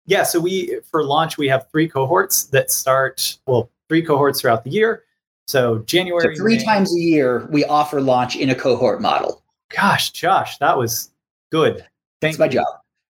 Yeah, 0.05 0.23
so 0.23 0.39
we 0.39 0.79
for 0.89 1.03
launch 1.03 1.37
we 1.37 1.47
have 1.47 1.69
three 1.71 1.87
cohorts 1.87 2.45
that 2.45 2.71
start 2.71 3.37
well, 3.45 3.69
three 3.89 4.01
cohorts 4.01 4.41
throughout 4.41 4.63
the 4.63 4.71
year. 4.71 5.03
So 5.47 5.79
January. 5.79 6.35
So 6.35 6.41
three 6.41 6.57
May. 6.57 6.63
times 6.63 6.95
a 6.95 6.99
year 6.99 7.47
we 7.51 7.65
offer 7.65 8.01
launch 8.01 8.35
in 8.35 8.49
a 8.49 8.55
cohort 8.55 9.01
model. 9.01 9.43
Gosh, 9.75 10.11
Josh, 10.11 10.57
that 10.57 10.77
was 10.77 11.11
good. 11.51 11.85
Thanks 12.19 12.39
my 12.39 12.47
job. 12.47 12.67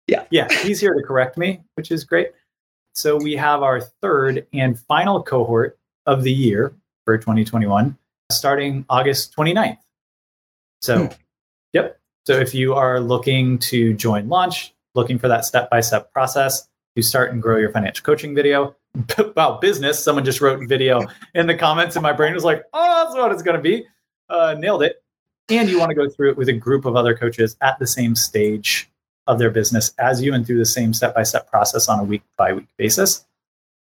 Yeah. 0.08 0.26
Yeah, 0.30 0.48
he's 0.62 0.80
here 0.80 0.94
to 0.94 1.04
correct 1.04 1.38
me, 1.38 1.62
which 1.76 1.92
is 1.92 2.04
great. 2.04 2.32
So 2.94 3.18
we 3.18 3.36
have 3.36 3.62
our 3.62 3.82
third 3.82 4.46
and 4.54 4.80
final 4.80 5.22
cohort 5.22 5.78
of 6.06 6.24
the 6.24 6.32
year 6.32 6.74
for 7.06 7.18
2021 7.18 7.98
starting 8.32 8.86
August 8.90 9.36
29th. 9.36 9.78
So, 10.82 11.06
hmm. 11.06 11.14
yep. 11.74 12.00
So 12.26 12.34
if 12.34 12.54
you 12.54 12.74
are 12.74 13.00
looking 13.00 13.60
to 13.60 13.94
join 13.94 14.28
launch, 14.28 14.74
looking 14.96 15.20
for 15.20 15.28
that 15.28 15.46
step 15.46 15.70
by 15.70 15.82
step 15.82 16.12
process 16.12 16.68
to 16.96 17.04
start 17.04 17.32
and 17.32 17.42
grow 17.42 17.58
your 17.58 17.72
financial 17.72 18.04
coaching 18.04 18.34
video, 18.34 18.76
wow, 19.36 19.60
business, 19.62 20.04
someone 20.04 20.26
just 20.26 20.42
wrote 20.42 20.68
video 20.68 21.02
in 21.36 21.48
the 21.48 21.56
comments, 21.56 21.96
and 21.96 22.04
my 22.04 22.14
brain 22.14 22.34
was 22.34 22.44
like, 22.44 22.64
oh, 22.74 23.04
that's 23.04 23.16
what 23.16 23.32
it's 23.32 23.44
going 23.44 23.58
to 23.58 23.62
be. 23.62 23.86
Uh, 24.30 24.56
nailed 24.58 24.82
it. 24.82 25.04
And 25.50 25.70
you 25.70 25.78
want 25.78 25.90
to 25.90 25.96
go 25.96 26.10
through 26.10 26.32
it 26.32 26.38
with 26.38 26.50
a 26.50 26.54
group 26.54 26.86
of 26.86 26.96
other 26.96 27.16
coaches 27.16 27.56
at 27.62 27.78
the 27.78 27.86
same 27.86 28.16
stage 28.16 28.90
of 29.28 29.38
their 29.38 29.52
business 29.52 29.94
as 30.00 30.22
you 30.22 30.34
and 30.34 30.46
through 30.46 30.58
the 30.58 30.66
same 30.66 30.94
step 30.94 31.14
by 31.14 31.22
step 31.22 31.50
process 31.50 31.88
on 31.88 32.00
a 32.00 32.04
week 32.04 32.24
by 32.38 32.54
week 32.54 32.68
basis, 32.78 33.26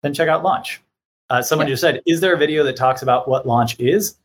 then 0.01 0.13
check 0.13 0.27
out 0.27 0.43
Launch. 0.43 0.81
Uh, 1.29 1.41
someone 1.41 1.67
yeah. 1.67 1.73
just 1.73 1.81
said, 1.81 2.01
"Is 2.05 2.21
there 2.21 2.33
a 2.33 2.37
video 2.37 2.63
that 2.63 2.75
talks 2.75 3.01
about 3.01 3.27
what 3.27 3.47
launch 3.47 3.79
is?" 3.79 4.17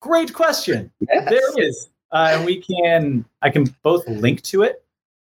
Great 0.00 0.34
question. 0.34 0.90
Yes. 1.00 1.30
There 1.30 1.64
is, 1.64 1.88
uh, 2.12 2.30
and 2.32 2.44
we 2.44 2.60
can. 2.60 3.24
I 3.42 3.50
can 3.50 3.74
both 3.82 4.06
link 4.08 4.42
to 4.42 4.62
it. 4.62 4.84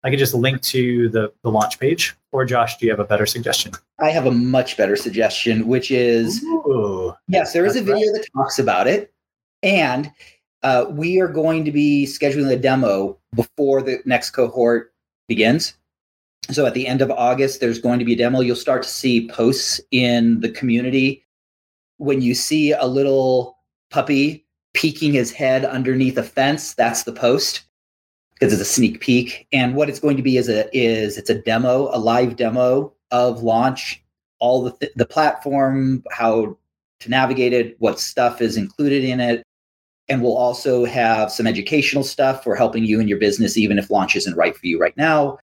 I 0.03 0.09
can 0.09 0.17
just 0.17 0.33
link 0.33 0.61
to 0.63 1.09
the 1.09 1.31
the 1.43 1.51
launch 1.51 1.79
page. 1.79 2.15
Or 2.31 2.45
Josh, 2.45 2.77
do 2.77 2.85
you 2.85 2.91
have 2.91 2.99
a 2.99 3.05
better 3.05 3.25
suggestion? 3.25 3.73
I 3.99 4.09
have 4.09 4.25
a 4.25 4.31
much 4.31 4.77
better 4.77 4.95
suggestion, 4.95 5.67
which 5.67 5.91
is 5.91 6.43
Ooh, 6.43 7.13
yes, 7.27 7.53
there 7.53 7.65
is 7.65 7.75
a 7.75 7.81
video 7.81 8.11
right. 8.11 8.21
that 8.21 8.27
talks 8.33 8.57
about 8.59 8.87
it, 8.87 9.13
and 9.63 10.11
uh, 10.63 10.85
we 10.89 11.19
are 11.19 11.27
going 11.27 11.65
to 11.65 11.71
be 11.71 12.05
scheduling 12.05 12.51
a 12.51 12.55
demo 12.55 13.17
before 13.35 13.81
the 13.81 13.99
next 14.05 14.31
cohort 14.31 14.93
begins. 15.27 15.73
So 16.49 16.65
at 16.65 16.73
the 16.73 16.87
end 16.87 17.01
of 17.01 17.11
August, 17.11 17.59
there's 17.59 17.79
going 17.79 17.99
to 17.99 18.05
be 18.05 18.13
a 18.13 18.17
demo. 18.17 18.41
You'll 18.41 18.55
start 18.55 18.83
to 18.83 18.89
see 18.89 19.27
posts 19.27 19.79
in 19.91 20.39
the 20.39 20.49
community. 20.49 21.23
When 21.97 22.21
you 22.21 22.33
see 22.33 22.71
a 22.71 22.85
little 22.85 23.57
puppy 23.91 24.45
peeking 24.73 25.13
his 25.13 25.31
head 25.31 25.65
underneath 25.65 26.17
a 26.17 26.23
fence, 26.23 26.73
that's 26.73 27.03
the 27.03 27.13
post 27.13 27.63
because 28.33 28.51
it's 28.51 28.61
a 28.61 28.65
sneak 28.65 28.99
peek. 29.01 29.47
And 29.53 29.75
what 29.75 29.87
it's 29.87 29.99
going 29.99 30.17
to 30.17 30.23
be 30.23 30.37
is 30.37 30.49
a 30.49 30.75
is 30.75 31.17
it's 31.17 31.29
a 31.29 31.39
demo, 31.39 31.89
a 31.95 31.99
live 31.99 32.37
demo 32.37 32.91
of 33.11 33.43
launch, 33.43 34.03
all 34.39 34.63
the 34.63 34.71
th- 34.71 34.93
the 34.95 35.05
platform, 35.05 36.03
how 36.11 36.57
to 37.01 37.09
navigate 37.09 37.53
it, 37.53 37.75
what 37.79 37.99
stuff 37.99 38.41
is 38.41 38.57
included 38.57 39.03
in 39.03 39.19
it. 39.19 39.43
And 40.09 40.21
we'll 40.21 40.37
also 40.37 40.85
have 40.85 41.31
some 41.31 41.47
educational 41.47 42.03
stuff 42.03 42.43
for 42.43 42.55
helping 42.55 42.83
you 42.83 42.99
in 42.99 43.07
your 43.07 43.19
business, 43.19 43.57
even 43.57 43.77
if 43.77 43.91
launch 43.91 44.15
isn't 44.15 44.35
right 44.35 44.57
for 44.57 44.65
you 44.65 44.79
right 44.79 44.97
now 44.97 45.37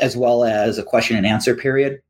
as 0.00 0.16
well 0.16 0.44
as 0.44 0.78
a 0.78 0.82
question 0.82 1.16
and 1.16 1.26
answer 1.26 1.54
period. 1.54 2.00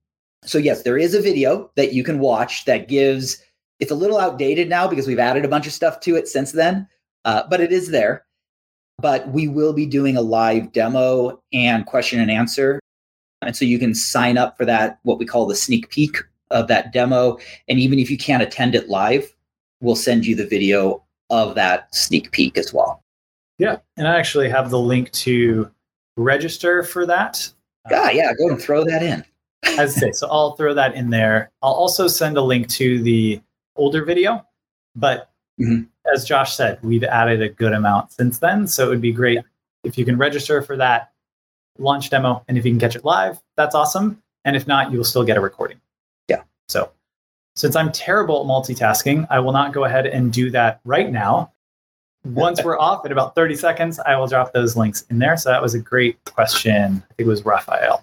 So, 0.44 0.58
yes, 0.58 0.82
there 0.82 0.98
is 0.98 1.14
a 1.14 1.22
video 1.22 1.70
that 1.76 1.92
you 1.92 2.04
can 2.04 2.18
watch 2.18 2.64
that 2.66 2.88
gives 2.88 3.42
it's 3.80 3.90
a 3.90 3.96
little 3.96 4.18
outdated 4.18 4.68
now 4.68 4.86
because 4.86 5.06
we've 5.06 5.18
added 5.18 5.44
a 5.44 5.48
bunch 5.48 5.66
of 5.66 5.72
stuff 5.72 6.00
to 6.00 6.16
it 6.16 6.28
since 6.28 6.52
then, 6.52 6.88
uh, 7.24 7.42
but 7.48 7.60
it 7.60 7.72
is 7.72 7.90
there. 7.90 8.24
But 8.98 9.28
we 9.28 9.48
will 9.48 9.72
be 9.72 9.86
doing 9.86 10.16
a 10.16 10.22
live 10.22 10.72
demo 10.72 11.42
and 11.52 11.84
question 11.84 12.20
and 12.20 12.30
answer. 12.30 12.80
And 13.42 13.56
so 13.56 13.64
you 13.64 13.78
can 13.78 13.94
sign 13.94 14.38
up 14.38 14.56
for 14.56 14.64
that, 14.64 15.00
what 15.02 15.18
we 15.18 15.26
call 15.26 15.46
the 15.46 15.56
sneak 15.56 15.90
peek 15.90 16.16
of 16.50 16.68
that 16.68 16.92
demo. 16.92 17.38
And 17.68 17.78
even 17.78 17.98
if 17.98 18.10
you 18.10 18.16
can't 18.16 18.42
attend 18.42 18.74
it 18.74 18.88
live, 18.88 19.34
we'll 19.80 19.96
send 19.96 20.24
you 20.24 20.36
the 20.36 20.46
video 20.46 21.02
of 21.30 21.54
that 21.56 21.92
sneak 21.94 22.30
peek 22.30 22.56
as 22.56 22.72
well. 22.72 23.02
Yeah. 23.58 23.78
And 23.96 24.06
I 24.06 24.16
actually 24.16 24.48
have 24.48 24.70
the 24.70 24.78
link 24.78 25.10
to 25.12 25.70
register 26.16 26.84
for 26.84 27.06
that 27.06 27.50
yeah, 27.90 28.10
yeah, 28.10 28.32
go 28.38 28.48
and 28.48 28.60
throw 28.60 28.84
that 28.84 29.02
in. 29.02 29.24
as 29.78 29.96
I 29.96 30.00
say, 30.00 30.12
so 30.12 30.28
I'll 30.30 30.56
throw 30.56 30.74
that 30.74 30.94
in 30.94 31.10
there. 31.10 31.50
I'll 31.62 31.72
also 31.72 32.06
send 32.06 32.36
a 32.36 32.42
link 32.42 32.68
to 32.70 33.02
the 33.02 33.40
older 33.76 34.04
video, 34.04 34.44
but 34.94 35.30
mm-hmm. 35.60 35.84
as 36.14 36.24
Josh 36.24 36.54
said, 36.54 36.78
we've 36.82 37.04
added 37.04 37.42
a 37.42 37.48
good 37.48 37.72
amount 37.72 38.12
since 38.12 38.38
then. 38.38 38.66
So 38.66 38.86
it 38.86 38.88
would 38.90 39.00
be 39.00 39.12
great 39.12 39.40
if 39.82 39.98
you 39.98 40.04
can 40.04 40.16
register 40.16 40.62
for 40.62 40.76
that 40.76 41.12
launch 41.78 42.10
demo, 42.10 42.44
and 42.48 42.56
if 42.56 42.64
you 42.64 42.72
can 42.72 42.80
catch 42.80 42.96
it 42.96 43.04
live, 43.04 43.40
that's 43.56 43.74
awesome. 43.74 44.22
And 44.44 44.56
if 44.56 44.66
not, 44.66 44.92
you 44.92 44.98
will 44.98 45.04
still 45.04 45.24
get 45.24 45.36
a 45.36 45.40
recording. 45.40 45.80
Yeah. 46.28 46.42
So 46.68 46.90
since 47.56 47.76
I'm 47.76 47.90
terrible 47.92 48.40
at 48.40 48.46
multitasking, 48.46 49.26
I 49.30 49.40
will 49.40 49.52
not 49.52 49.72
go 49.72 49.84
ahead 49.84 50.06
and 50.06 50.32
do 50.32 50.50
that 50.50 50.80
right 50.84 51.10
now. 51.10 51.52
Once 52.24 52.64
we're 52.64 52.78
off 52.78 53.04
in 53.04 53.12
about 53.12 53.34
30 53.34 53.54
seconds, 53.54 53.98
I 54.00 54.16
will 54.16 54.26
drop 54.26 54.52
those 54.52 54.76
links 54.76 55.04
in 55.10 55.18
there. 55.18 55.36
So 55.36 55.50
that 55.50 55.60
was 55.60 55.74
a 55.74 55.78
great 55.78 56.22
question. 56.24 57.02
I 57.10 57.14
think 57.14 57.26
it 57.26 57.26
was 57.26 57.44
Raphael. 57.44 58.02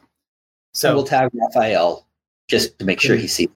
So 0.74 0.93
we'll 0.93 1.03
tag 1.03 1.30
Raphael 1.34 2.05
just 2.47 2.78
to 2.80 2.86
make 2.86 2.99
sure 2.99 3.15
he 3.15 3.28
sees. 3.28 3.49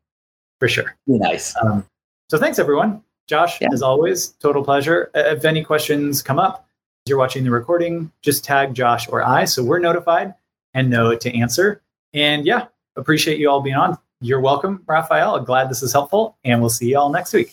For 0.60 0.68
sure. 0.68 0.96
Be 1.06 1.20
nice. 1.20 1.56
Um, 1.62 1.86
so 2.30 2.38
thanks 2.38 2.60
everyone. 2.60 3.04
Josh, 3.28 3.60
yeah. 3.62 3.70
as 3.72 3.82
always, 3.82 4.30
total 4.40 4.64
pleasure. 4.64 5.12
If 5.14 5.46
any 5.46 5.64
questions 5.64 6.22
come 6.22 6.40
up, 6.40 6.68
you're 7.06 7.18
watching 7.18 7.44
the 7.44 7.52
recording, 7.52 8.12
just 8.22 8.44
tag 8.44 8.74
Josh 8.74 9.08
or 9.10 9.24
I 9.24 9.46
so 9.46 9.64
we're 9.64 9.80
notified. 9.80 10.34
and 10.74 10.90
know 10.90 11.16
to 11.16 11.38
answer. 11.38 11.82
And 12.14 12.46
yeah, 12.46 12.68
appreciate 12.96 13.40
you 13.40 13.50
all 13.50 13.62
being 13.62 13.76
on. 13.76 13.98
You're 14.22 14.40
welcome, 14.40 14.84
Raphael. 14.88 15.36
I'm 15.36 15.44
glad 15.44 15.70
this 15.70 15.84
is 15.84 15.92
helpful, 15.92 16.38
and 16.44 16.60
we'll 16.62 16.70
see 16.70 16.90
you 16.90 16.98
all 16.98 17.12
next 17.12 17.34
week. 17.34 17.52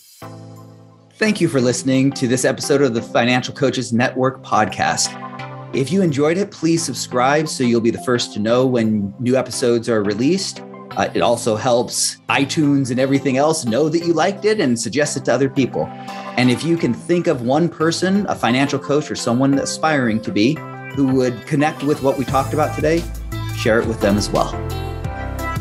Thank 1.16 1.42
you 1.42 1.48
for 1.48 1.60
listening 1.60 2.10
to 2.12 2.26
this 2.26 2.46
episode 2.46 2.80
of 2.80 2.94
the 2.94 3.02
Financial 3.02 3.54
Coaches 3.54 3.92
Network 3.92 4.42
podcast. 4.42 5.18
If 5.74 5.92
you 5.92 6.00
enjoyed 6.00 6.38
it, 6.38 6.50
please 6.50 6.82
subscribe 6.82 7.48
so 7.48 7.64
you'll 7.64 7.82
be 7.82 7.90
the 7.90 8.02
first 8.02 8.32
to 8.32 8.40
know 8.40 8.66
when 8.66 9.12
new 9.20 9.36
episodes 9.36 9.90
are 9.90 10.02
released. 10.02 10.62
Uh, 10.92 11.10
it 11.14 11.20
also 11.20 11.54
helps 11.54 12.16
iTunes 12.30 12.90
and 12.90 12.98
everything 12.98 13.36
else 13.36 13.66
know 13.66 13.90
that 13.90 14.00
you 14.00 14.14
liked 14.14 14.46
it 14.46 14.58
and 14.58 14.80
suggest 14.80 15.14
it 15.18 15.26
to 15.26 15.34
other 15.34 15.50
people. 15.50 15.86
And 16.38 16.50
if 16.50 16.64
you 16.64 16.78
can 16.78 16.94
think 16.94 17.26
of 17.26 17.42
one 17.42 17.68
person, 17.68 18.24
a 18.30 18.34
financial 18.34 18.78
coach 18.78 19.10
or 19.10 19.14
someone 19.14 19.58
aspiring 19.58 20.20
to 20.22 20.32
be, 20.32 20.54
who 20.94 21.08
would 21.08 21.46
connect 21.46 21.82
with 21.82 22.02
what 22.02 22.16
we 22.16 22.24
talked 22.24 22.54
about 22.54 22.74
today, 22.74 23.02
share 23.54 23.78
it 23.78 23.86
with 23.86 24.00
them 24.00 24.16
as 24.16 24.30
well. 24.30 24.50